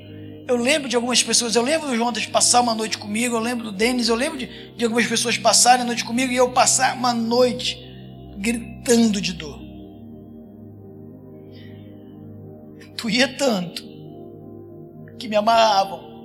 eu 0.47 0.55
lembro 0.55 0.89
de 0.89 0.95
algumas 0.95 1.21
pessoas, 1.21 1.55
eu 1.55 1.61
lembro 1.61 1.87
do 1.87 1.95
Jonas 1.95 2.25
passar 2.25 2.61
uma 2.61 2.73
noite 2.73 2.97
comigo, 2.97 3.35
eu 3.35 3.39
lembro 3.39 3.65
do 3.65 3.71
Denis, 3.71 4.09
eu 4.09 4.15
lembro 4.15 4.37
de, 4.37 4.75
de 4.75 4.83
algumas 4.83 5.05
pessoas 5.05 5.37
passarem 5.37 5.83
a 5.83 5.85
noite 5.85 6.03
comigo 6.03 6.31
e 6.31 6.35
eu 6.35 6.51
passar 6.51 6.95
uma 6.95 7.13
noite 7.13 7.77
gritando 8.37 9.21
de 9.21 9.33
dor. 9.33 9.59
Doía 13.01 13.37
tanto 13.37 13.83
que 15.19 15.27
me 15.27 15.35
amarravam. 15.35 16.16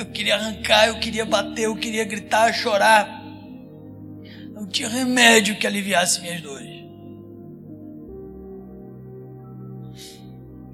Eu 0.00 0.06
queria 0.06 0.36
arrancar, 0.36 0.88
eu 0.88 0.98
queria 0.98 1.26
bater, 1.26 1.64
eu 1.64 1.76
queria 1.76 2.06
gritar, 2.06 2.50
chorar. 2.54 3.22
Não 4.54 4.66
tinha 4.66 4.88
remédio 4.88 5.58
que 5.58 5.66
aliviasse 5.66 6.22
minhas 6.22 6.40
dores. 6.40 6.70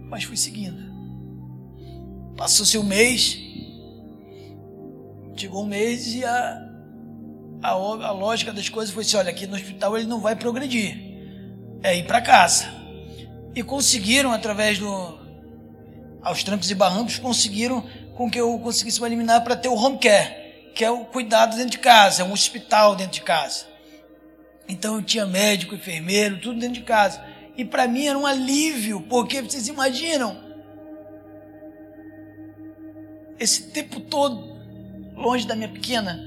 Mas 0.08 0.22
fui 0.22 0.36
seguindo. 0.36 0.80
Passou-se 2.36 2.78
um 2.78 2.84
mês. 2.84 3.36
Chegou 5.36 5.64
um 5.64 5.66
mês 5.66 6.14
e 6.14 6.24
a, 6.24 6.70
a, 7.64 7.70
a 7.70 8.12
lógica 8.12 8.52
das 8.52 8.68
coisas 8.68 8.94
foi 8.94 9.02
assim: 9.02 9.16
olha, 9.16 9.30
aqui 9.30 9.44
no 9.44 9.56
hospital 9.56 9.98
ele 9.98 10.06
não 10.06 10.20
vai 10.20 10.36
progredir. 10.36 10.96
É 11.82 11.96
ir 11.96 12.06
para 12.06 12.22
casa. 12.22 12.64
E 13.56 13.62
conseguiram, 13.64 14.30
através 14.30 14.78
do. 14.78 15.18
aos 16.22 16.44
trancos 16.44 16.70
e 16.70 16.76
barrancos, 16.76 17.18
conseguiram 17.18 17.84
com 18.16 18.31
que 18.31 18.40
eu 18.40 18.59
conseguisse 18.59 19.00
me 19.00 19.07
eliminar 19.07 19.44
para 19.44 19.55
ter 19.55 19.68
o 19.68 19.74
home 19.74 19.98
care, 19.98 20.72
que 20.74 20.85
é 20.85 20.90
o 20.90 21.05
cuidado 21.05 21.55
dentro 21.55 21.72
de 21.72 21.79
casa, 21.79 22.22
é 22.22 22.24
um 22.24 22.33
hospital 22.33 22.96
dentro 22.96 23.12
de 23.12 23.20
casa. 23.20 23.66
Então 24.66 24.96
eu 24.96 25.02
tinha 25.02 25.26
médico, 25.26 25.74
enfermeiro, 25.74 26.40
tudo 26.40 26.59
dentro 26.59 26.76
de 26.76 26.83
casa. 26.83 27.22
E 27.57 27.64
para 27.64 27.87
mim 27.87 28.07
era 28.07 28.18
um 28.18 28.26
alívio, 28.26 29.02
porque 29.02 29.42
vocês 29.42 29.68
imaginam 29.68 30.44
esse 33.38 33.64
tempo 33.70 34.00
todo 34.00 34.57
longe 35.14 35.46
da 35.46 35.55
minha 35.55 35.68
pequena. 35.68 36.18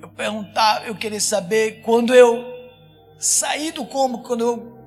Eu 0.00 0.08
perguntava, 0.08 0.86
eu 0.86 0.96
queria 0.96 1.20
saber 1.20 1.80
quando 1.82 2.12
eu 2.12 2.44
saí 3.18 3.70
do 3.70 3.86
coma, 3.86 4.18
quando 4.18 4.40
eu 4.40 4.81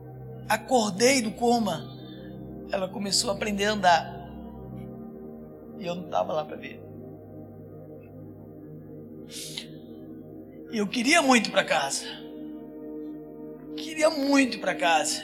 acordei 0.47 1.21
do 1.21 1.31
coma, 1.31 1.89
ela 2.71 2.87
começou 2.87 3.31
a 3.31 3.33
aprender 3.33 3.65
a 3.65 3.73
andar. 3.73 4.29
E 5.79 5.85
eu 5.85 5.95
não 5.95 6.05
estava 6.05 6.33
lá 6.33 6.45
para 6.45 6.55
ver. 6.55 6.81
E 10.71 10.77
eu 10.77 10.87
queria 10.87 11.21
muito 11.21 11.51
para 11.51 11.63
casa. 11.63 12.05
Queria 13.75 14.09
muito 14.09 14.59
para 14.59 14.73
casa. 14.75 15.23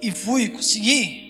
E 0.00 0.10
fui, 0.10 0.48
consegui. 0.48 1.28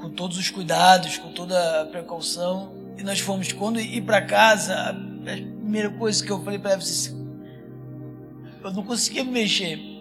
Com 0.00 0.10
todos 0.10 0.38
os 0.38 0.50
cuidados, 0.50 1.18
com 1.18 1.32
toda 1.32 1.82
a 1.82 1.86
precaução. 1.86 2.72
E 2.98 3.02
nós 3.02 3.20
fomos. 3.20 3.52
Quando 3.52 3.80
ir 3.80 4.02
para 4.02 4.22
casa, 4.22 4.74
a 4.74 4.94
primeira 4.94 5.90
coisa 5.90 6.24
que 6.24 6.30
eu 6.30 6.42
falei 6.42 6.58
para 6.58 6.72
ela, 6.72 6.82
eu 8.64 8.72
não 8.72 8.82
conseguia 8.82 9.24
me 9.24 9.30
mexer 9.30 9.95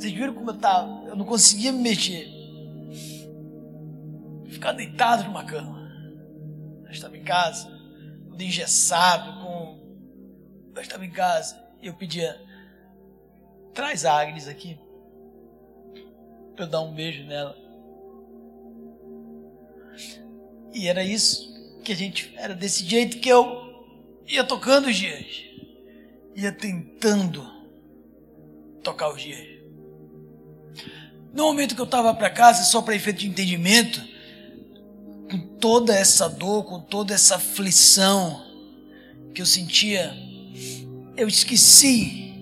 vocês 0.00 0.14
viram 0.14 0.32
como 0.32 0.50
eu 0.50 0.54
estava? 0.54 1.08
Eu 1.08 1.14
não 1.14 1.26
conseguia 1.26 1.70
me 1.70 1.80
mexer. 1.80 2.26
Ficar 4.48 4.72
deitado 4.72 5.24
numa 5.24 5.44
cama. 5.44 5.78
Eu 6.84 6.90
estava 6.90 7.16
em 7.18 7.22
casa, 7.22 7.68
tudo 8.30 8.42
engessado, 8.42 9.44
com. 9.44 9.78
Eu 10.74 10.80
estava 10.80 11.04
em 11.04 11.10
casa 11.10 11.62
e 11.82 11.86
eu 11.86 11.94
pedia: 11.94 12.40
traz 13.74 14.06
a 14.06 14.18
Agnes 14.18 14.48
aqui. 14.48 14.80
Para 16.56 16.64
eu 16.64 16.70
dar 16.70 16.80
um 16.80 16.94
beijo 16.94 17.22
nela. 17.24 17.54
E 20.72 20.88
era 20.88 21.04
isso 21.04 21.82
que 21.84 21.92
a 21.92 21.96
gente. 21.96 22.32
Era 22.38 22.54
desse 22.54 22.84
jeito 22.86 23.18
que 23.18 23.28
eu 23.28 23.44
ia 24.26 24.44
tocando 24.44 24.88
os 24.88 24.96
dias. 24.96 25.44
Ia 26.34 26.52
tentando 26.52 27.44
tocar 28.82 29.12
os 29.12 29.20
dias. 29.20 29.59
No 31.32 31.44
momento 31.44 31.74
que 31.74 31.80
eu 31.80 31.84
estava 31.84 32.12
para 32.14 32.28
casa, 32.28 32.64
só 32.64 32.82
para 32.82 32.94
efeito 32.94 33.20
de 33.20 33.28
entendimento, 33.28 34.02
com 35.30 35.38
toda 35.58 35.94
essa 35.94 36.28
dor, 36.28 36.64
com 36.64 36.80
toda 36.80 37.14
essa 37.14 37.36
aflição 37.36 38.44
que 39.32 39.40
eu 39.40 39.46
sentia, 39.46 40.12
eu 41.16 41.28
esqueci, 41.28 42.34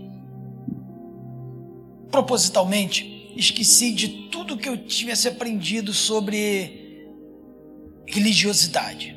propositalmente, 2.11 3.33
esqueci 3.37 3.93
de 3.93 4.09
tudo 4.31 4.57
que 4.57 4.69
eu 4.69 4.77
tivesse 4.79 5.29
aprendido 5.29 5.93
sobre 5.93 7.07
religiosidade. 8.07 9.15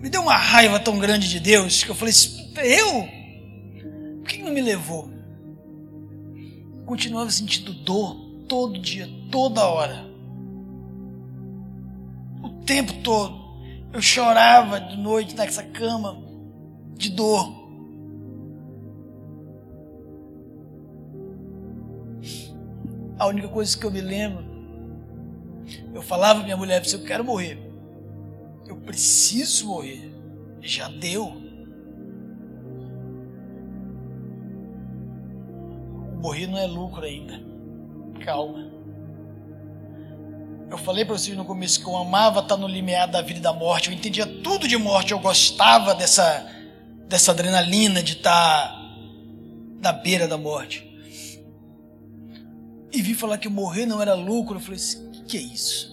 Me 0.00 0.08
deu 0.08 0.22
uma 0.22 0.36
raiva 0.36 0.78
tão 0.78 0.98
grande 0.98 1.28
de 1.28 1.40
Deus 1.40 1.82
que 1.82 1.90
eu 1.90 1.94
falei: 1.94 2.14
eu? 2.62 3.08
Por 4.20 4.28
que 4.28 4.42
não 4.42 4.52
me 4.52 4.60
levou? 4.60 5.10
Continuava 6.84 7.30
sentindo 7.30 7.72
dor 7.72 8.16
todo 8.48 8.78
dia, 8.78 9.08
toda 9.30 9.66
hora. 9.66 10.06
O 12.42 12.48
tempo 12.64 12.92
todo. 13.02 13.44
Eu 13.92 14.02
chorava 14.02 14.80
de 14.80 14.96
noite 14.96 15.36
nessa 15.36 15.62
cama 15.62 16.20
de 16.96 17.10
dor. 17.10 17.64
A 23.16 23.26
única 23.28 23.48
coisa 23.48 23.78
que 23.78 23.86
eu 23.86 23.90
me 23.90 24.00
lembro, 24.00 24.44
eu 25.94 26.02
falava 26.02 26.34
pra 26.36 26.44
minha 26.44 26.56
mulher, 26.56 26.82
eu 26.92 27.04
quero 27.04 27.24
morrer. 27.24 27.58
Eu 28.66 28.76
preciso 28.76 29.68
morrer. 29.68 30.12
Já 30.60 30.88
deu. 30.88 31.43
Morrer 36.24 36.46
não 36.46 36.56
é 36.56 36.66
lucro 36.66 37.04
ainda. 37.04 37.38
Calma. 38.24 38.72
Eu 40.70 40.78
falei 40.78 41.04
para 41.04 41.18
vocês 41.18 41.36
no 41.36 41.44
começo 41.44 41.78
que 41.78 41.86
eu 41.86 41.94
amava 41.94 42.40
estar 42.40 42.56
no 42.56 42.66
limiar 42.66 43.06
da 43.06 43.20
vida 43.20 43.40
e 43.40 43.42
da 43.42 43.52
morte. 43.52 43.90
Eu 43.90 43.94
entendia 43.94 44.26
tudo 44.26 44.66
de 44.66 44.78
morte. 44.78 45.12
Eu 45.12 45.18
gostava 45.18 45.94
dessa, 45.94 46.50
dessa 47.06 47.32
adrenalina 47.32 48.02
de 48.02 48.14
estar 48.14 48.74
na 49.82 49.92
beira 49.92 50.26
da 50.26 50.38
morte. 50.38 50.90
E 52.90 53.02
vi 53.02 53.12
falar 53.12 53.36
que 53.36 53.50
morrer 53.50 53.84
não 53.84 54.00
era 54.00 54.14
lucro. 54.14 54.56
Eu 54.56 54.60
falei 54.60 54.76
assim: 54.76 55.06
o 55.06 55.10
que, 55.10 55.24
que 55.24 55.36
é 55.36 55.42
isso? 55.42 55.92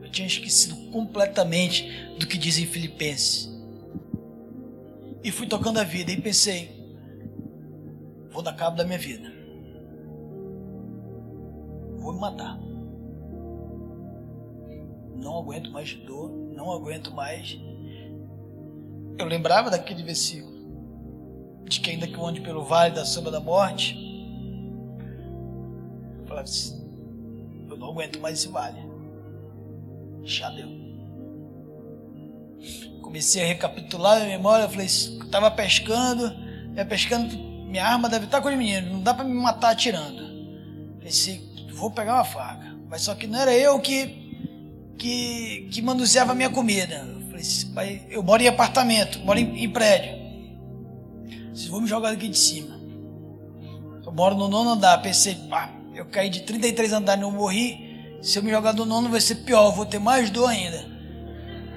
Eu 0.00 0.08
tinha 0.12 0.28
esquecido 0.28 0.76
completamente 0.92 1.84
do 2.16 2.28
que 2.28 2.38
dizem 2.38 2.64
Filipenses. 2.64 3.50
E 5.24 5.32
fui 5.32 5.48
tocando 5.48 5.80
a 5.80 5.84
vida 5.84 6.12
e 6.12 6.20
pensei: 6.20 6.79
Vou 8.40 8.44
dar 8.46 8.54
cabo 8.54 8.74
da 8.74 8.84
minha 8.84 8.98
vida. 8.98 9.30
Vou 11.98 12.14
me 12.14 12.20
matar. 12.20 12.58
Não 15.14 15.40
aguento 15.40 15.70
mais 15.70 15.92
dor, 16.06 16.30
não 16.54 16.72
aguento 16.72 17.12
mais. 17.12 17.60
Eu 19.18 19.26
lembrava 19.26 19.68
daquele 19.68 20.02
versículo 20.02 20.56
de 21.64 21.80
que 21.82 21.90
ainda 21.90 22.06
que 22.06 22.14
eu 22.14 22.24
ande 22.24 22.40
pelo 22.40 22.64
vale 22.64 22.94
da 22.94 23.04
sombra 23.04 23.30
da 23.30 23.40
morte, 23.40 23.94
eu 26.20 26.26
falava 26.26 26.44
assim, 26.44 26.82
Eu 27.68 27.76
não 27.76 27.90
aguento 27.90 28.20
mais 28.20 28.38
esse 28.38 28.48
vale. 28.48 28.80
Já 30.22 30.48
deu. 30.48 30.66
Comecei 33.02 33.42
a 33.42 33.46
recapitular 33.46 34.16
a 34.16 34.24
minha 34.24 34.38
memória, 34.38 34.64
eu 34.64 34.70
falei, 34.70 34.86
eu 35.20 35.30
tava 35.30 35.50
pescando, 35.50 36.32
ia 36.74 36.86
pescando, 36.86 37.49
minha 37.70 37.86
arma 37.86 38.08
deve 38.08 38.24
estar 38.26 38.40
com 38.40 38.48
os 38.48 38.56
meninos, 38.56 38.90
não 38.90 39.00
dá 39.00 39.14
para 39.14 39.24
me 39.24 39.34
matar 39.34 39.70
atirando. 39.70 40.28
Pensei, 41.00 41.40
vou 41.72 41.90
pegar 41.90 42.16
uma 42.16 42.24
faca. 42.24 42.76
Mas 42.88 43.02
só 43.02 43.14
que 43.14 43.26
não 43.26 43.40
era 43.40 43.54
eu 43.54 43.78
que 43.80 44.20
que, 44.98 45.68
que 45.70 45.80
manuseava 45.80 46.32
a 46.32 46.34
minha 46.34 46.50
comida. 46.50 47.08
Eu 47.32 48.10
eu 48.10 48.22
moro 48.22 48.42
em 48.42 48.48
apartamento, 48.48 49.18
moro 49.20 49.38
em, 49.38 49.64
em 49.64 49.70
prédio. 49.70 50.20
Vocês 51.54 51.68
vão 51.68 51.80
me 51.80 51.88
jogar 51.88 52.10
daqui 52.10 52.28
de 52.28 52.36
cima. 52.36 52.78
Eu 54.04 54.12
moro 54.12 54.34
no 54.34 54.46
nono 54.46 54.70
andar. 54.70 54.98
Pensei, 54.98 55.34
pá, 55.48 55.70
eu 55.94 56.04
caí 56.06 56.28
de 56.28 56.42
33 56.42 56.92
andares 56.92 57.22
e 57.22 57.24
não 57.24 57.32
morri. 57.32 58.18
Se 58.20 58.38
eu 58.38 58.42
me 58.42 58.50
jogar 58.50 58.72
do 58.72 58.84
nono 58.84 59.08
vai 59.08 59.20
ser 59.20 59.36
pior, 59.36 59.66
eu 59.66 59.72
vou 59.72 59.86
ter 59.86 59.98
mais 59.98 60.28
dor 60.28 60.50
ainda. 60.50 60.84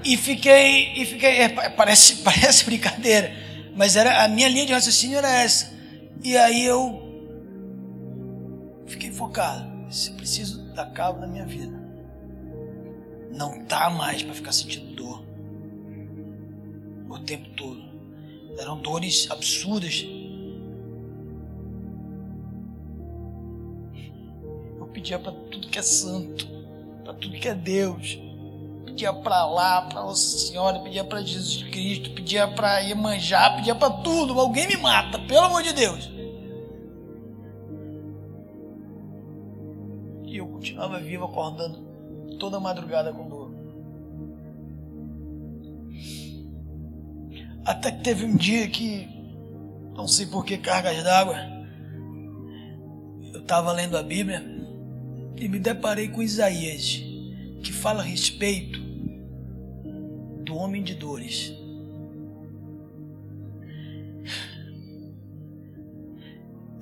E 0.03 0.17
fiquei, 0.17 0.93
e 0.95 1.06
fiquei, 1.06 1.29
é, 1.29 1.49
parece, 1.69 2.17
parece 2.25 2.65
brincadeira, 2.65 3.32
mas 3.73 3.95
era 3.95 4.23
a 4.23 4.27
minha 4.27 4.49
linha 4.49 4.65
de 4.65 4.73
raciocínio 4.73 5.17
era 5.17 5.29
essa. 5.41 5.71
E 6.23 6.38
aí 6.38 6.65
eu 6.65 7.01
fiquei 8.86 9.12
focado. 9.12 9.71
Se 9.89 10.12
preciso 10.13 10.63
dar 10.73 10.91
cabo 10.91 11.19
da 11.19 11.27
minha 11.27 11.45
vida. 11.45 11.81
Não 13.31 13.63
dá 13.65 13.89
mais 13.89 14.23
para 14.23 14.33
ficar 14.33 14.51
sentindo 14.51 14.95
dor 14.95 15.23
o 17.09 17.19
tempo 17.19 17.49
todo. 17.55 17.81
Eram 18.57 18.79
dores 18.81 19.29
absurdas. 19.29 20.05
Eu 24.77 24.86
pedia 24.88 25.19
para 25.19 25.31
tudo 25.31 25.67
que 25.67 25.79
é 25.79 25.81
santo, 25.81 26.47
para 27.03 27.13
tudo 27.13 27.39
que 27.39 27.47
é 27.47 27.55
Deus. 27.55 28.19
Pedia 28.86 29.13
para 29.13 29.45
lá, 29.45 29.81
para 29.83 30.01
Nossa 30.01 30.38
Senhora, 30.38 30.79
pedia 30.79 31.03
para 31.03 31.21
Jesus 31.21 31.63
Cristo, 31.63 32.12
pedia 32.12 32.47
para 32.47 32.79
Iemanjá, 32.79 33.55
pedia 33.55 33.73
para 33.73 33.89
tudo. 33.89 34.39
Alguém 34.39 34.67
me 34.67 34.77
mata, 34.77 35.17
pelo 35.19 35.45
amor 35.45 35.63
de 35.63 35.73
Deus. 35.73 36.12
Continuava 40.63 40.97
vivo 40.97 41.26
acordando 41.26 41.78
toda 42.39 42.58
madrugada 42.58 43.12
com 43.12 43.28
dor. 43.28 43.52
Até 47.65 47.91
que 47.91 48.02
teve 48.02 48.23
um 48.23 48.38
dia 48.38 48.69
que, 48.69 49.06
não 49.93 50.08
sei 50.08 50.26
por 50.26 50.45
que 50.45 50.58
cargas 50.58 51.04
d'água, 51.04 51.36
eu 53.34 53.41
estava 53.41 53.73
lendo 53.73 53.97
a 53.97 54.04
Bíblia 54.04 54.41
e 55.36 55.49
me 55.49 55.60
deparei 55.60 56.08
com 56.08 56.21
Isaías, 56.21 57.04
que 57.62 57.73
fala 57.73 57.99
a 57.99 58.06
respeito 58.06 58.80
do 60.45 60.56
homem 60.56 60.82
de 60.82 60.95
dores. 60.95 61.54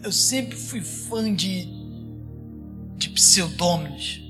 Eu 0.04 0.12
sempre 0.12 0.56
fui 0.56 0.82
fã 0.82 1.34
de, 1.34 1.81
de 3.02 3.10
pseudônimos. 3.10 4.22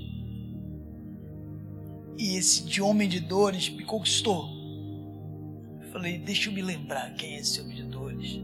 E 2.16 2.36
esse 2.36 2.64
de 2.64 2.80
homem 2.80 3.08
de 3.08 3.20
dores 3.20 3.68
me 3.68 3.84
conquistou. 3.84 4.48
Falei, 5.92 6.18
deixa 6.18 6.48
eu 6.48 6.54
me 6.54 6.62
lembrar 6.62 7.14
quem 7.14 7.34
é 7.34 7.40
esse 7.40 7.60
homem 7.60 7.76
de 7.76 7.82
dores. 7.82 8.40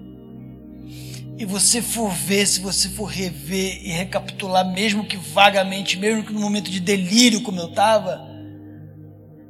E 1.39 1.45
você 1.45 1.81
for 1.81 2.11
ver, 2.11 2.47
se 2.47 2.61
você 2.61 2.89
for 2.91 3.07
rever 3.07 3.81
e 3.83 3.91
recapitular, 3.91 4.71
mesmo 4.71 5.07
que 5.07 5.17
vagamente, 5.17 5.97
mesmo 5.97 6.25
que 6.25 6.33
no 6.33 6.41
momento 6.41 6.71
de 6.71 6.81
delírio 6.81 7.43
como 7.43 7.61
eu 7.61 7.71
estava, 7.71 8.29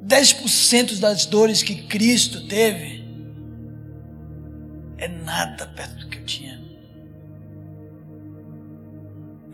10% 0.07 1.01
das 1.01 1.27
dores 1.27 1.63
que 1.63 1.87
Cristo 1.87 2.47
teve 2.47 3.05
é 4.99 5.09
nada 5.09 5.67
perto 5.67 5.97
do 5.97 6.09
que 6.09 6.19
eu 6.19 6.25
tinha. 6.25 6.63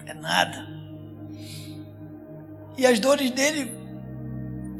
É 0.07 0.15
nada. 0.15 0.74
E 2.77 2.87
as 2.87 2.99
dores 2.99 3.31
dele 3.31 3.71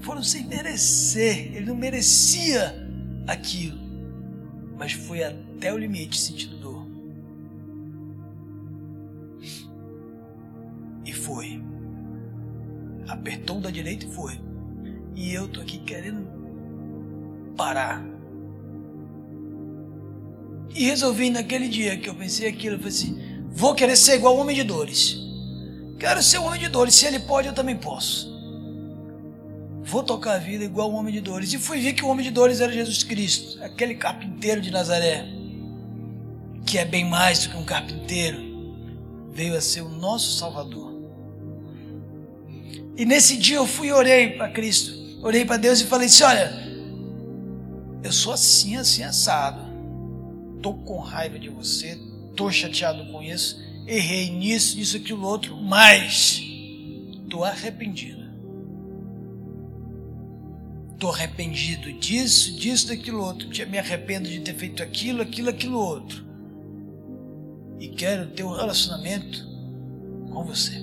foram 0.01 0.23
sem 0.23 0.47
merecer. 0.47 1.55
Ele 1.55 1.67
não 1.67 1.77
merecia 1.77 2.75
aquilo. 3.27 3.79
Mas 4.77 4.93
foi 4.93 5.23
até 5.23 5.73
o 5.73 5.79
limite 5.79 6.19
sentindo 6.19 6.57
dor. 6.59 6.87
E 11.05 11.13
foi. 11.13 11.63
Apertou 13.09 13.61
da 13.61 13.71
direita 13.71 14.07
e 14.07 14.11
foi. 14.11 14.41
E 15.15 15.33
eu 15.33 15.47
tô 15.47 15.61
aqui 15.61 15.79
querendo 15.79 16.27
parar. 17.57 18.05
E 20.75 20.85
resolvi 20.87 21.31
naquele 21.31 21.69
dia 21.69 21.97
que 21.97 22.09
eu 22.09 22.15
pensei 22.15 22.49
aquilo, 22.49 22.75
eu 22.75 22.79
falei 22.79 22.93
assim: 22.93 23.47
vou 23.51 23.75
querer 23.75 23.97
ser 23.97 24.17
igual 24.17 24.35
ao 24.35 24.41
homem 24.41 24.57
de 24.57 24.65
dores. 24.65 25.24
Quero 25.99 26.23
ser 26.23 26.39
o 26.39 26.45
homem 26.45 26.61
de 26.61 26.69
dores. 26.69 26.95
Se 26.95 27.07
ele 27.07 27.21
pode, 27.21 27.49
eu 27.49 27.55
também 27.55 27.77
posso 27.77 28.35
vou 29.85 30.03
tocar 30.03 30.35
a 30.35 30.39
vida 30.39 30.65
igual 30.65 30.91
o 30.91 30.95
homem 30.95 31.13
de 31.13 31.21
dores. 31.21 31.53
E 31.53 31.59
fui 31.59 31.79
ver 31.79 31.93
que 31.93 32.05
o 32.05 32.09
homem 32.09 32.25
de 32.25 32.33
dores 32.33 32.61
era 32.61 32.73
Jesus 32.73 33.03
Cristo, 33.03 33.63
aquele 33.63 33.95
carpinteiro 33.95 34.61
de 34.61 34.71
Nazaré, 34.71 35.27
que 36.65 36.79
é 36.79 36.85
bem 36.85 37.05
mais 37.05 37.45
do 37.45 37.51
que 37.51 37.57
um 37.57 37.65
carpinteiro, 37.65 38.75
veio 39.31 39.57
a 39.57 39.61
ser 39.61 39.83
o 39.83 39.89
nosso 39.89 40.39
Salvador. 40.39 40.95
E 42.97 43.05
nesse 43.05 43.37
dia 43.37 43.57
eu 43.57 43.67
fui 43.67 43.89
e 43.89 43.93
orei 43.93 44.31
para 44.31 44.49
Cristo, 44.49 44.93
orei 45.23 45.45
para 45.45 45.59
Deus 45.59 45.81
e 45.81 45.85
falei 45.85 46.07
assim: 46.07 46.25
olha, 46.25 46.53
eu 48.03 48.13
sou 48.13 48.33
assim, 48.33 48.77
assim, 48.77 49.03
assado. 49.03 49.75
Tô 50.63 50.73
com 50.73 50.99
raiva 50.99 51.39
de 51.39 51.51
você, 51.51 51.99
tô 52.35 52.51
chateado 52.51 53.13
com 53.13 53.23
isso, 53.23 53.63
errei 53.87 54.31
nisso, 54.31 54.77
nisso, 54.77 54.97
aquilo 54.97 55.27
outro, 55.27 55.57
mas 55.57 56.43
tô 57.29 57.45
arrependido 57.45 58.25
estou 61.05 61.13
arrependido 61.13 61.93
disso, 61.93 62.57
disso, 62.57 62.89
daquilo 62.89 63.23
outro. 63.23 63.49
Me 63.69 63.79
arrependo 63.79 64.29
de 64.29 64.41
ter 64.41 64.55
feito 64.55 64.83
aquilo, 64.83 65.21
aquilo, 65.21 65.51
aquilo 65.51 65.79
outro. 65.79 66.25
E 67.79 67.89
quero 67.89 68.29
ter 68.29 68.43
um 68.43 68.53
relacionamento 68.53 69.47
com 70.33 70.45
você. 70.45 70.83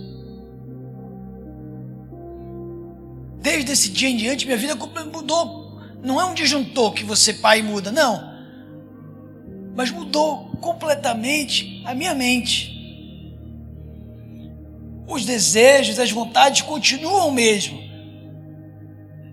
Desde 3.41 3.71
esse 3.71 3.89
dia 3.89 4.09
em 4.09 4.17
diante, 4.17 4.45
minha 4.45 4.57
vida 4.57 4.75
mudou. 4.75 5.81
Não 6.03 6.21
é 6.21 6.25
um 6.25 6.35
disjuntor 6.35 6.93
que 6.93 7.03
você 7.03 7.33
pai 7.33 7.63
muda, 7.63 7.91
não. 7.91 8.29
Mas 9.75 9.89
mudou 9.89 10.51
completamente 10.57 11.81
a 11.85 11.95
minha 11.95 12.13
mente. 12.13 12.70
Os 15.11 15.25
desejos, 15.25 15.99
as 15.99 16.11
vontades 16.11 16.61
continuam 16.61 17.27
o 17.27 17.31
mesmo 17.31 17.91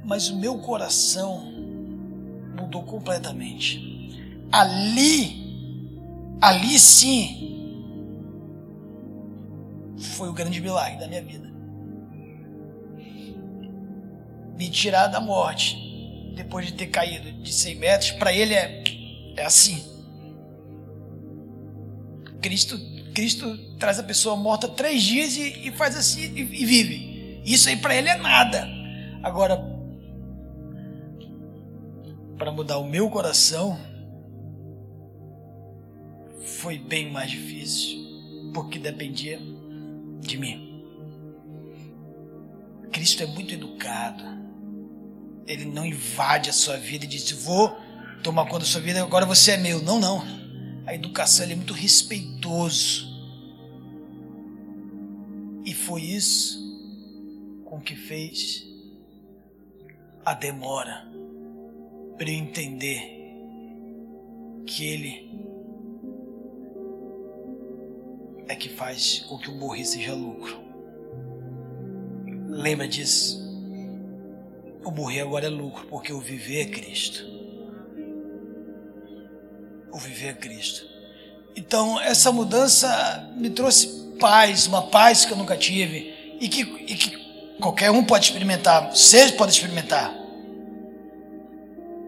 mas 0.08 0.30
o 0.30 0.36
meu 0.38 0.56
coração 0.56 1.52
mudou 2.58 2.82
completamente. 2.82 4.16
Ali, 4.50 5.36
ali 6.40 6.78
sim, 6.78 7.54
foi 9.98 10.30
o 10.30 10.32
grande 10.32 10.62
milagre 10.62 10.98
da 10.98 11.06
minha 11.06 11.22
vida. 11.22 11.46
Me 14.56 14.70
tirar 14.70 15.08
da 15.08 15.20
morte, 15.20 15.76
depois 16.34 16.66
de 16.66 16.72
ter 16.72 16.86
caído 16.86 17.30
de 17.42 17.52
100 17.52 17.74
metros, 17.74 18.10
para 18.12 18.32
ele 18.32 18.54
é, 18.54 18.82
é 19.36 19.44
assim. 19.44 19.84
Cristo, 22.40 22.78
Cristo 23.18 23.58
traz 23.80 23.98
a 23.98 24.04
pessoa 24.04 24.36
morta 24.36 24.68
três 24.68 25.02
dias 25.02 25.36
e, 25.36 25.66
e 25.66 25.72
faz 25.72 25.96
assim 25.96 26.20
e, 26.20 26.40
e 26.40 26.64
vive. 26.64 27.42
Isso 27.44 27.68
aí 27.68 27.76
para 27.76 27.96
ele 27.96 28.08
é 28.08 28.16
nada. 28.16 28.64
Agora, 29.24 29.56
para 32.38 32.52
mudar 32.52 32.78
o 32.78 32.88
meu 32.88 33.10
coração 33.10 33.76
foi 36.60 36.78
bem 36.78 37.10
mais 37.10 37.32
difícil, 37.32 37.98
porque 38.54 38.78
dependia 38.78 39.40
de 40.20 40.38
mim. 40.38 40.84
Cristo 42.92 43.24
é 43.24 43.26
muito 43.26 43.52
educado. 43.52 44.22
Ele 45.44 45.64
não 45.64 45.84
invade 45.84 46.50
a 46.50 46.52
sua 46.52 46.76
vida 46.76 47.04
e 47.04 47.08
diz: 47.08 47.28
Vou 47.32 47.76
tomar 48.22 48.44
conta 48.44 48.60
da 48.60 48.64
sua 48.66 48.80
vida, 48.80 49.02
agora 49.02 49.26
você 49.26 49.50
é 49.52 49.56
meu. 49.56 49.82
Não, 49.82 49.98
não. 49.98 50.22
A 50.86 50.94
educação 50.94 51.44
é 51.44 51.54
muito 51.56 51.74
respeitoso. 51.74 53.07
Foi 55.88 56.02
isso 56.02 56.58
com 57.64 57.80
que 57.80 57.96
fez 57.96 58.62
a 60.22 60.34
demora 60.34 61.10
para 62.18 62.28
eu 62.28 62.34
entender 62.34 63.00
que 64.66 64.86
Ele 64.86 65.30
é 68.48 68.54
que 68.54 68.68
faz 68.68 69.20
com 69.20 69.38
que 69.38 69.48
o 69.48 69.54
morrer 69.54 69.86
seja 69.86 70.14
lucro. 70.14 70.58
Lembra 72.50 72.86
disso? 72.86 73.40
O 74.84 74.90
morrer 74.90 75.22
agora 75.22 75.46
é 75.46 75.48
lucro, 75.48 75.86
porque 75.86 76.12
o 76.12 76.20
viver 76.20 76.60
é 76.60 76.66
Cristo. 76.66 77.24
O 79.90 79.98
viver 79.98 80.28
é 80.28 80.34
Cristo. 80.34 80.87
Então, 81.58 82.00
essa 82.00 82.30
mudança 82.30 83.28
me 83.36 83.50
trouxe 83.50 83.88
paz, 84.20 84.68
uma 84.68 84.82
paz 84.82 85.24
que 85.24 85.32
eu 85.32 85.36
nunca 85.36 85.56
tive 85.56 86.36
e 86.40 86.48
que, 86.48 86.60
e 86.60 86.94
que 86.94 87.56
qualquer 87.58 87.90
um 87.90 88.04
pode 88.04 88.26
experimentar, 88.26 88.94
vocês 88.94 89.32
podem 89.32 89.52
experimentar. 89.52 90.14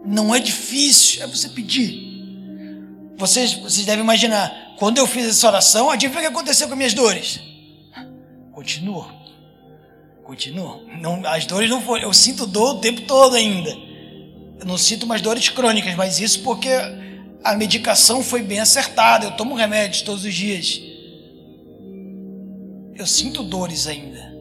Não 0.05 0.33
é 0.33 0.39
difícil, 0.39 1.21
é 1.21 1.27
você 1.27 1.49
pedir. 1.49 3.11
Vocês, 3.17 3.53
vocês 3.55 3.85
devem 3.85 4.01
imaginar, 4.01 4.75
quando 4.79 4.99
eu 4.99 5.05
fiz 5.05 5.27
essa 5.27 5.47
oração, 5.47 5.89
adivinha 5.89 6.19
o 6.19 6.21
que 6.21 6.27
aconteceu 6.27 6.69
com 6.69 6.75
minhas 6.77 6.93
dores? 6.93 7.41
Continua. 8.53 9.13
Continua. 10.23 10.81
Não, 10.97 11.27
as 11.27 11.45
dores 11.45 11.69
não 11.69 11.81
foram. 11.81 12.03
Eu 12.03 12.13
sinto 12.13 12.47
dor 12.47 12.77
o 12.77 12.79
tempo 12.79 13.01
todo 13.01 13.35
ainda. 13.35 13.71
Eu 14.61 14.65
não 14.65 14.77
sinto 14.77 15.05
mais 15.05 15.21
dores 15.21 15.49
crônicas, 15.49 15.93
mas 15.95 16.21
isso 16.21 16.41
porque 16.41 16.69
a 17.43 17.55
medicação 17.55 18.23
foi 18.23 18.41
bem 18.41 18.59
acertada. 18.59 19.25
Eu 19.25 19.31
tomo 19.31 19.55
remédios 19.55 20.01
todos 20.01 20.23
os 20.23 20.33
dias. 20.33 20.81
Eu 22.95 23.07
sinto 23.07 23.43
dores 23.43 23.87
ainda. 23.87 24.31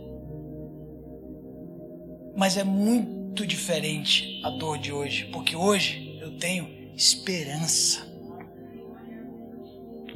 Mas 2.36 2.57
é 2.57 2.64
muito 2.64 3.46
diferente 3.46 4.40
a 4.44 4.51
dor 4.51 4.78
de 4.78 4.92
hoje, 4.92 5.26
porque 5.32 5.57
hoje 5.57 6.18
eu 6.20 6.32
tenho 6.38 6.68
esperança. 6.94 8.07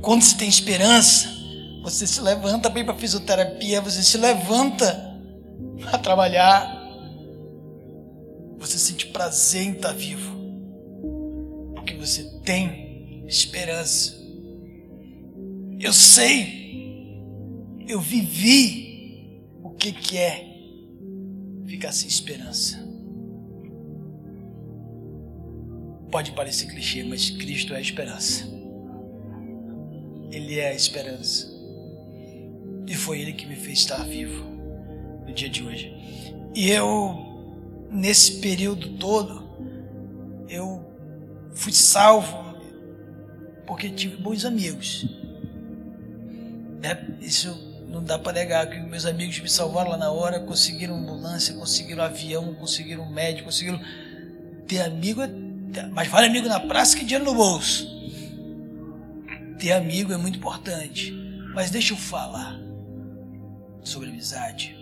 Quando 0.00 0.22
você 0.22 0.36
tem 0.36 0.48
esperança, 0.48 1.28
você 1.82 2.06
se 2.06 2.20
levanta 2.20 2.68
bem 2.68 2.84
para 2.84 2.94
fisioterapia, 2.94 3.80
você 3.80 4.02
se 4.02 4.18
levanta 4.18 5.18
a 5.92 5.98
trabalhar. 5.98 6.82
Você 8.58 8.78
sente 8.78 9.06
prazer 9.06 9.62
em 9.62 9.72
estar 9.72 9.92
vivo. 9.92 10.33
Tem 12.44 13.24
esperança. 13.26 14.22
Eu 15.80 15.92
sei, 15.92 17.18
eu 17.88 18.00
vivi 18.00 19.42
o 19.62 19.70
que, 19.70 19.92
que 19.92 20.18
é 20.18 20.54
ficar 21.66 21.92
sem 21.92 22.08
esperança. 22.08 22.82
Pode 26.10 26.32
parecer 26.32 26.66
clichê, 26.66 27.02
mas 27.02 27.30
Cristo 27.30 27.74
é 27.74 27.78
a 27.78 27.80
esperança. 27.80 28.46
Ele 30.30 30.58
é 30.58 30.68
a 30.68 30.74
esperança. 30.74 31.52
E 32.86 32.94
foi 32.94 33.20
Ele 33.20 33.32
que 33.32 33.46
me 33.46 33.56
fez 33.56 33.80
estar 33.80 34.04
vivo 34.04 34.44
no 35.26 35.32
dia 35.32 35.48
de 35.48 35.62
hoje. 35.64 35.92
E 36.54 36.70
eu, 36.70 37.16
nesse 37.90 38.40
período 38.40 38.90
todo, 38.96 39.42
eu 40.48 40.83
fui 41.54 41.72
salvo 41.72 42.44
porque 43.66 43.90
tive 43.90 44.16
bons 44.16 44.44
amigos. 44.44 45.06
Né? 46.80 47.16
Isso 47.20 47.74
não 47.88 48.02
dá 48.02 48.18
para 48.18 48.32
negar 48.32 48.68
que 48.68 48.78
meus 48.80 49.06
amigos 49.06 49.38
me 49.40 49.48
salvaram 49.48 49.90
lá 49.90 49.96
na 49.96 50.10
hora, 50.10 50.40
conseguiram 50.40 50.96
ambulância, 50.96 51.54
conseguiram 51.54 52.02
avião, 52.02 52.54
conseguiram 52.54 53.10
médico, 53.10 53.46
conseguiram 53.46 53.80
ter 54.66 54.80
amigo, 54.80 55.20
mas 55.92 56.08
vale 56.08 56.26
amigo 56.26 56.48
na 56.48 56.60
praça 56.60 56.96
que 56.96 57.04
dinheiro 57.04 57.24
no 57.24 57.34
bolso. 57.34 57.88
Ter 59.58 59.72
amigo 59.72 60.12
é 60.12 60.16
muito 60.16 60.38
importante, 60.38 61.12
mas 61.54 61.70
deixa 61.70 61.94
eu 61.94 61.96
falar 61.96 62.60
sobre 63.82 64.10
amizade. 64.10 64.76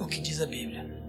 O 0.00 0.06
que 0.06 0.20
diz 0.20 0.40
a 0.40 0.46
Bíblia? 0.46 1.01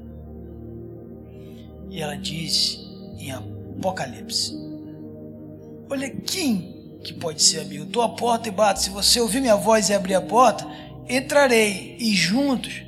E 1.94 2.02
ela 2.02 2.18
diz 2.18 2.80
em 3.20 3.32
Apocalipse: 3.32 4.52
Olha 5.88 6.10
quem 6.10 6.98
que 7.04 7.14
pode 7.14 7.44
ser 7.44 7.60
amigo. 7.60 7.84
Estou 7.84 8.02
à 8.02 8.10
porta 8.10 8.50
e 8.50 8.52
bato. 8.52 8.82
Se 8.82 8.90
você 8.90 9.22
ouvir 9.22 9.40
minha 9.40 9.56
voz 9.56 9.90
e 9.90 9.94
abrir 9.94 10.16
a 10.16 10.22
porta, 10.22 10.66
entrarei 11.08 11.96
e 12.00 12.16
juntos 12.16 12.82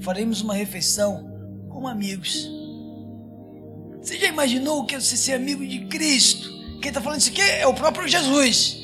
faremos 0.00 0.40
uma 0.40 0.54
refeição 0.54 1.24
como 1.68 1.86
amigos. 1.86 2.50
Você 4.02 4.18
já 4.18 4.26
imaginou 4.26 4.80
o 4.80 4.86
que 4.86 4.96
é 4.96 5.00
você 5.00 5.16
ser 5.16 5.34
amigo 5.34 5.64
de 5.64 5.86
Cristo? 5.86 6.50
Quem 6.80 6.88
está 6.88 7.00
falando 7.00 7.20
isso 7.20 7.30
aqui 7.30 7.40
é 7.40 7.66
o 7.66 7.74
próprio 7.74 8.08
Jesus. 8.08 8.78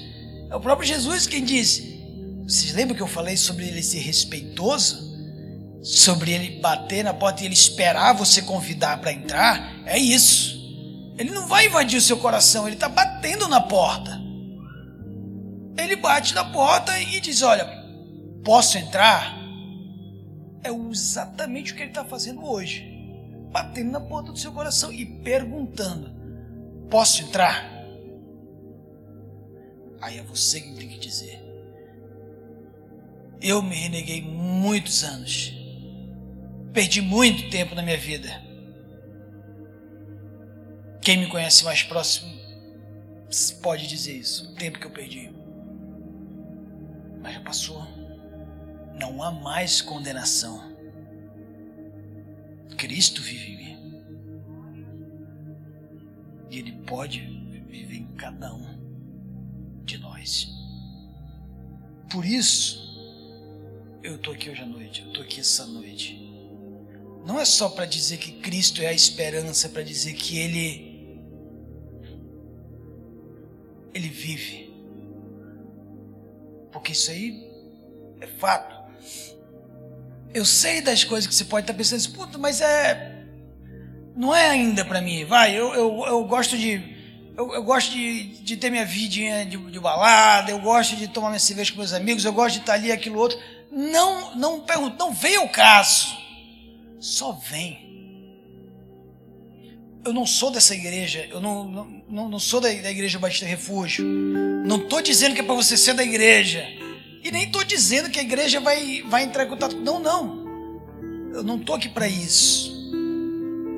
É 0.50 0.54
o 0.54 0.60
próprio 0.60 0.86
Jesus 0.86 1.26
quem 1.26 1.42
disse. 1.42 2.00
Vocês 2.46 2.74
lembram 2.74 2.94
que 2.94 3.02
eu 3.02 3.08
falei 3.08 3.36
sobre 3.36 3.66
ele 3.66 3.82
ser 3.82 3.98
respeitoso? 3.98 5.13
Sobre 5.84 6.32
ele 6.32 6.60
bater 6.60 7.04
na 7.04 7.12
porta 7.12 7.42
e 7.42 7.44
ele 7.44 7.52
esperar 7.52 8.14
você 8.14 8.40
convidar 8.40 8.98
para 9.02 9.12
entrar? 9.12 9.82
É 9.84 9.98
isso. 9.98 10.54
Ele 11.18 11.30
não 11.30 11.46
vai 11.46 11.66
invadir 11.66 11.98
o 11.98 12.02
seu 12.02 12.16
coração, 12.16 12.66
ele 12.66 12.74
está 12.74 12.88
batendo 12.88 13.46
na 13.46 13.60
porta. 13.60 14.18
Ele 15.76 15.94
bate 15.96 16.34
na 16.34 16.42
porta 16.42 16.98
e 16.98 17.20
diz: 17.20 17.42
Olha, 17.42 17.68
posso 18.42 18.78
entrar? 18.78 19.38
É 20.62 20.70
exatamente 20.90 21.72
o 21.72 21.76
que 21.76 21.82
ele 21.82 21.90
está 21.90 22.02
fazendo 22.02 22.42
hoje. 22.42 22.90
Batendo 23.52 23.92
na 23.92 24.00
porta 24.00 24.32
do 24.32 24.38
seu 24.38 24.52
coração 24.52 24.90
e 24.90 25.04
perguntando: 25.04 26.10
Posso 26.88 27.22
entrar? 27.22 27.70
Aí 30.00 30.16
é 30.16 30.22
você 30.22 30.62
que 30.62 30.74
tem 30.76 30.88
que 30.88 30.98
dizer. 30.98 31.44
Eu 33.38 33.60
me 33.60 33.74
reneguei 33.74 34.22
muitos 34.22 35.04
anos. 35.04 35.63
Perdi 36.74 37.00
muito 37.00 37.48
tempo 37.50 37.72
na 37.76 37.82
minha 37.82 37.96
vida. 37.96 38.42
Quem 41.00 41.18
me 41.18 41.28
conhece 41.28 41.62
mais 41.64 41.84
próximo 41.84 42.34
pode 43.62 43.86
dizer 43.86 44.16
isso. 44.16 44.50
O 44.50 44.54
tempo 44.56 44.80
que 44.80 44.86
eu 44.86 44.90
perdi. 44.90 45.30
Mas 47.22 47.34
já 47.34 47.40
passou. 47.42 47.86
Não 48.98 49.22
há 49.22 49.30
mais 49.30 49.80
condenação. 49.80 50.74
Cristo 52.76 53.22
vive 53.22 53.52
em 53.52 53.56
mim. 53.56 54.02
E 56.50 56.58
Ele 56.58 56.72
pode 56.86 57.20
viver 57.68 57.98
em 57.98 58.06
cada 58.16 58.52
um 58.52 59.84
de 59.84 59.96
nós. 59.98 60.48
Por 62.10 62.24
isso, 62.24 62.82
eu 64.02 64.16
estou 64.16 64.34
aqui 64.34 64.50
hoje 64.50 64.62
à 64.62 64.66
noite, 64.66 65.02
eu 65.02 65.08
estou 65.08 65.22
aqui 65.22 65.40
essa 65.40 65.66
noite. 65.66 66.23
Não 67.24 67.40
é 67.40 67.44
só 67.44 67.68
para 67.70 67.86
dizer 67.86 68.18
que 68.18 68.32
Cristo 68.32 68.82
é 68.82 68.88
a 68.88 68.92
esperança, 68.92 69.68
para 69.68 69.82
dizer 69.82 70.12
que 70.12 70.38
Ele 70.38 70.94
Ele 73.94 74.08
vive. 74.08 74.74
Porque 76.70 76.92
isso 76.92 77.10
aí 77.10 77.48
é 78.20 78.26
fato. 78.26 78.74
Eu 80.34 80.44
sei 80.44 80.80
das 80.80 81.04
coisas 81.04 81.28
que 81.28 81.34
você 81.34 81.44
pode 81.44 81.64
estar 81.64 81.74
pensando, 81.74 82.14
puta, 82.14 82.36
mas 82.36 82.60
é. 82.60 83.24
Não 84.16 84.34
é 84.34 84.50
ainda 84.50 84.84
para 84.84 85.00
mim. 85.00 85.24
Vai, 85.24 85.56
eu, 85.56 85.72
eu, 85.72 86.04
eu 86.06 86.24
gosto 86.24 86.58
de 86.58 86.94
eu, 87.36 87.52
eu 87.52 87.62
gosto 87.64 87.90
de, 87.90 88.24
de, 88.42 88.56
ter 88.56 88.70
minha 88.70 88.84
vidinha 88.84 89.44
de, 89.44 89.56
de, 89.56 89.80
balada, 89.80 90.52
eu 90.52 90.58
gosto 90.60 90.94
de 90.94 91.08
tomar 91.08 91.30
minha 91.30 91.40
cerveja 91.40 91.72
com 91.72 91.78
meus 91.78 91.92
amigos, 91.92 92.24
eu 92.24 92.32
gosto 92.32 92.54
de 92.54 92.60
estar 92.60 92.74
ali, 92.74 92.92
aquilo 92.92 93.18
outro. 93.18 93.38
Não, 93.72 94.36
não 94.36 94.60
pergunto, 94.60 94.96
não 94.96 95.12
vem 95.12 95.38
o 95.38 95.48
caso. 95.48 96.16
Só 97.04 97.32
vem. 97.32 97.76
Eu 100.06 100.14
não 100.14 100.24
sou 100.24 100.50
dessa 100.50 100.74
igreja, 100.74 101.28
eu 101.30 101.38
não, 101.38 102.02
não, 102.08 102.28
não 102.30 102.38
sou 102.38 102.62
da, 102.62 102.72
igreja 102.72 103.18
Batista 103.18 103.44
Refúgio. 103.44 104.06
Não 104.66 104.78
estou 104.78 105.02
dizendo 105.02 105.34
que 105.34 105.42
é 105.42 105.44
para 105.44 105.54
você 105.54 105.76
ser 105.76 105.92
da 105.92 106.02
igreja. 106.02 106.66
E 107.22 107.30
nem 107.30 107.44
estou 107.44 107.62
dizendo 107.62 108.08
que 108.08 108.18
a 108.18 108.22
igreja 108.22 108.58
vai, 108.58 109.02
vai 109.02 109.22
entrar 109.22 109.44
em 109.44 109.48
contato. 109.50 109.76
Não, 109.76 110.00
não. 110.00 110.46
Eu 111.34 111.42
não 111.42 111.58
estou 111.58 111.76
aqui 111.76 111.90
para 111.90 112.08
isso. 112.08 112.72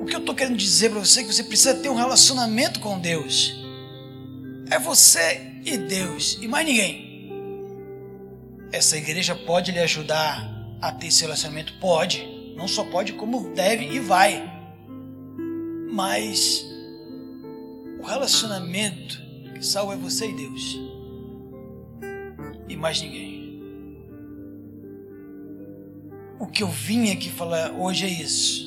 O 0.00 0.04
que 0.04 0.14
eu 0.14 0.20
estou 0.20 0.32
querendo 0.32 0.56
dizer 0.56 0.90
para 0.90 1.00
você 1.00 1.18
é 1.18 1.24
que 1.24 1.32
você 1.32 1.42
precisa 1.42 1.74
ter 1.74 1.88
um 1.88 1.96
relacionamento 1.96 2.78
com 2.78 2.96
Deus. 2.96 3.56
É 4.70 4.78
você 4.78 5.60
e 5.64 5.76
Deus, 5.76 6.38
e 6.40 6.46
mais 6.46 6.64
ninguém. 6.64 7.28
Essa 8.70 8.96
igreja 8.96 9.34
pode 9.34 9.72
lhe 9.72 9.80
ajudar 9.80 10.48
a 10.80 10.92
ter 10.92 11.08
esse 11.08 11.22
relacionamento? 11.22 11.76
Pode. 11.80 12.35
Não 12.56 12.66
só 12.66 12.84
pode, 12.84 13.12
como 13.12 13.50
deve 13.54 13.84
e 13.84 14.00
vai. 14.00 14.42
Mas 15.92 16.66
o 18.00 18.02
relacionamento 18.02 19.22
que 19.54 19.64
salva 19.64 19.94
é 19.94 19.96
você 19.96 20.30
e 20.30 20.34
Deus. 20.34 20.80
E 22.68 22.76
mais 22.76 23.00
ninguém. 23.00 23.36
O 26.38 26.46
que 26.46 26.62
eu 26.62 26.68
vim 26.68 27.10
aqui 27.10 27.30
falar 27.30 27.72
hoje 27.72 28.06
é 28.06 28.08
isso. 28.08 28.66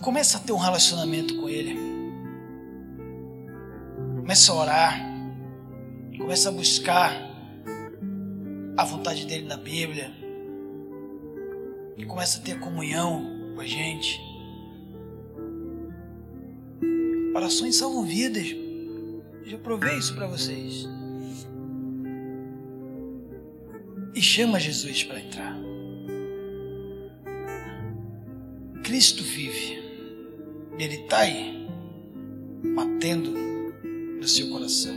Começa 0.00 0.38
a 0.38 0.40
ter 0.40 0.52
um 0.52 0.58
relacionamento 0.58 1.36
com 1.40 1.48
Ele. 1.48 1.78
Começa 4.16 4.52
a 4.52 4.54
orar. 4.54 5.14
Começa 6.18 6.48
a 6.48 6.52
buscar 6.52 7.12
a 8.76 8.84
vontade 8.84 9.26
dele 9.26 9.46
na 9.46 9.56
Bíblia, 9.56 10.12
e 11.96 12.04
começa 12.04 12.38
a 12.38 12.42
ter 12.42 12.58
comunhão 12.58 13.52
com 13.54 13.60
a 13.60 13.66
gente. 13.66 14.20
Orações 17.34 17.76
salvam 17.76 18.04
vidas. 18.04 18.46
Já 19.44 19.58
provei 19.58 19.98
isso 19.98 20.14
para 20.14 20.26
vocês. 20.26 20.88
E 24.14 24.22
chama 24.22 24.60
Jesus 24.60 25.02
para 25.04 25.20
entrar. 25.20 25.56
Cristo 28.82 29.22
vive. 29.24 29.82
Ele 30.78 30.94
está 30.94 31.18
aí, 31.20 31.68
batendo 32.74 33.30
no 33.30 34.26
seu 34.26 34.50
coração, 34.50 34.96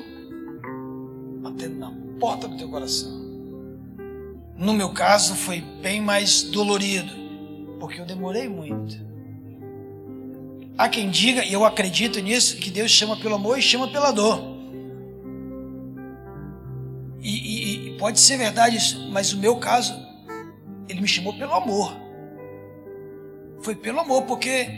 batendo 1.42 1.78
na 1.78 1.92
porta 2.20 2.48
do 2.48 2.58
teu 2.58 2.70
coração. 2.70 3.27
No 4.58 4.74
meu 4.74 4.90
caso, 4.90 5.36
foi 5.36 5.62
bem 5.62 6.02
mais 6.02 6.42
dolorido, 6.42 7.14
porque 7.80 8.02
eu 8.02 8.06
demorei 8.06 8.50
muito. 8.50 8.98
Há 10.76 10.90
quem 10.90 11.10
diga, 11.10 11.46
e 11.46 11.54
eu 11.54 11.64
acredito 11.64 12.20
nisso, 12.20 12.58
que 12.58 12.72
Deus 12.72 12.90
chama 12.90 13.16
pelo 13.18 13.36
amor 13.36 13.60
e 13.60 13.62
chama 13.62 13.88
pela 13.88 14.12
dor. 14.12 14.58
E, 17.20 17.30
e, 17.30 17.88
e 17.90 17.98
pode 17.98 18.20
ser 18.20 18.38
verdade 18.38 18.78
isso, 18.78 19.10
mas 19.12 19.32
o 19.32 19.38
meu 19.38 19.58
caso, 19.58 19.94
Ele 20.90 21.02
me 21.02 21.08
chamou 21.08 21.38
pelo 21.38 21.54
amor. 21.54 21.96
Foi 23.62 23.76
pelo 23.76 24.00
amor, 24.00 24.24
porque 24.24 24.70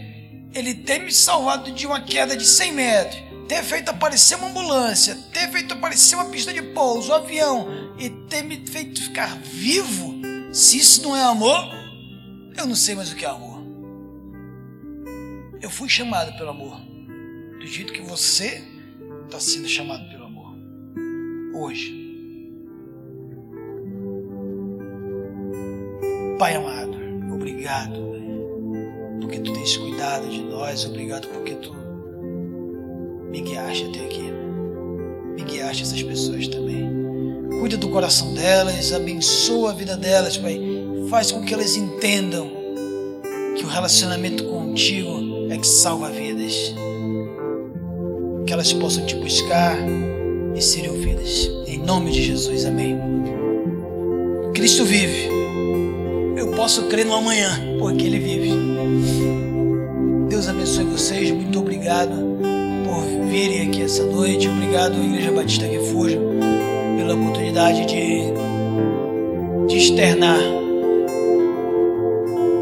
Ele 0.54 0.74
tem 0.74 1.04
me 1.04 1.12
salvado 1.12 1.72
de 1.72 1.86
uma 1.86 2.02
queda 2.02 2.36
de 2.36 2.46
100 2.46 2.72
metros, 2.74 3.24
ter 3.50 3.64
feito 3.64 3.90
aparecer 3.90 4.36
uma 4.36 4.48
ambulância, 4.48 5.18
ter 5.34 5.50
feito 5.50 5.74
aparecer 5.74 6.16
uma 6.16 6.26
pista 6.26 6.54
de 6.54 6.62
pouso, 6.62 7.12
um 7.12 7.16
avião, 7.16 7.68
e 7.98 8.08
ter 8.30 8.44
me 8.44 8.66
feito 8.66 9.02
ficar 9.02 9.36
vivo. 9.40 10.14
Se 10.54 10.78
isso 10.78 11.02
não 11.02 11.18
é 11.18 11.24
amor, 11.24 11.68
eu 12.56 12.68
não 12.68 12.76
sei 12.76 12.94
mais 12.94 13.12
o 13.12 13.16
que 13.16 13.26
é 13.26 13.28
amor. 13.28 13.60
Eu 15.60 15.70
fui 15.70 15.90
chamado 15.90 16.38
pelo 16.38 16.52
amor. 16.52 16.80
Do 17.60 17.66
jeito 17.66 17.92
que 17.92 18.02
você 18.02 18.64
está 19.26 19.40
sendo 19.40 19.68
chamado 19.68 20.08
pelo 20.10 20.26
amor. 20.26 20.56
Hoje. 21.56 21.98
Pai 26.38 26.56
amado, 26.56 26.98
obrigado 27.34 28.10
porque 29.20 29.40
tu 29.40 29.52
tens 29.52 29.76
cuidado 29.76 30.30
de 30.30 30.42
nós, 30.42 30.86
obrigado 30.86 31.28
porque 31.28 31.56
tu 31.56 31.79
me 33.30 33.42
guiaste 33.42 33.86
até 33.86 34.00
aqui. 34.06 34.34
Me 35.36 35.44
guiaste 35.44 35.84
essas 35.84 36.02
pessoas 36.02 36.48
também. 36.48 36.90
Cuida 37.60 37.78
do 37.78 37.90
coração 37.90 38.34
delas, 38.34 38.92
abençoa 38.94 39.72
a 39.72 39.74
vida 39.74 39.96
delas, 39.96 40.38
Pai. 40.38 40.60
Faz 41.10 41.32
com 41.32 41.44
que 41.44 41.54
elas 41.54 41.76
entendam 41.76 42.50
que 43.56 43.64
o 43.64 43.68
relacionamento 43.68 44.44
contigo 44.46 45.48
é 45.50 45.58
que 45.58 45.68
salva 45.68 46.10
vidas. 46.10 46.74
Que 48.46 48.54
elas 48.54 48.74
possam 48.74 49.06
te 49.06 49.16
buscar 49.16 49.78
e 50.56 50.62
serem 50.62 50.90
ouvidas. 50.90 51.50
Em 51.68 51.78
nome 51.78 52.12
de 52.12 52.24
Jesus, 52.24 52.66
amém. 52.66 52.98
Cristo 54.54 54.84
vive. 54.84 55.30
Eu 56.36 56.52
posso 56.52 56.88
crer 56.88 57.06
no 57.06 57.14
amanhã, 57.14 57.50
porque 57.78 58.06
Ele 58.06 58.20
vive. 58.20 58.52
Deus 60.30 60.48
abençoe 60.48 60.86
vocês. 60.86 61.32
Muito 61.32 61.60
obrigado 61.60 62.30
por 62.90 63.04
virem 63.28 63.68
aqui 63.68 63.84
essa 63.84 64.04
noite. 64.04 64.50
Obrigado, 64.50 65.02
Igreja 65.04 65.32
Batista 65.32 65.66
Refúgio, 65.66 66.20
pela 66.98 67.14
oportunidade 67.14 67.86
de, 67.86 68.24
de 69.68 69.78
externar 69.78 70.40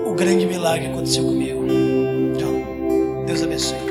o 0.06 0.14
grande 0.14 0.46
milagre 0.46 0.88
que 0.88 0.92
aconteceu 0.92 1.24
comigo. 1.24 1.66
Deus 3.26 3.42
abençoe. 3.42 3.87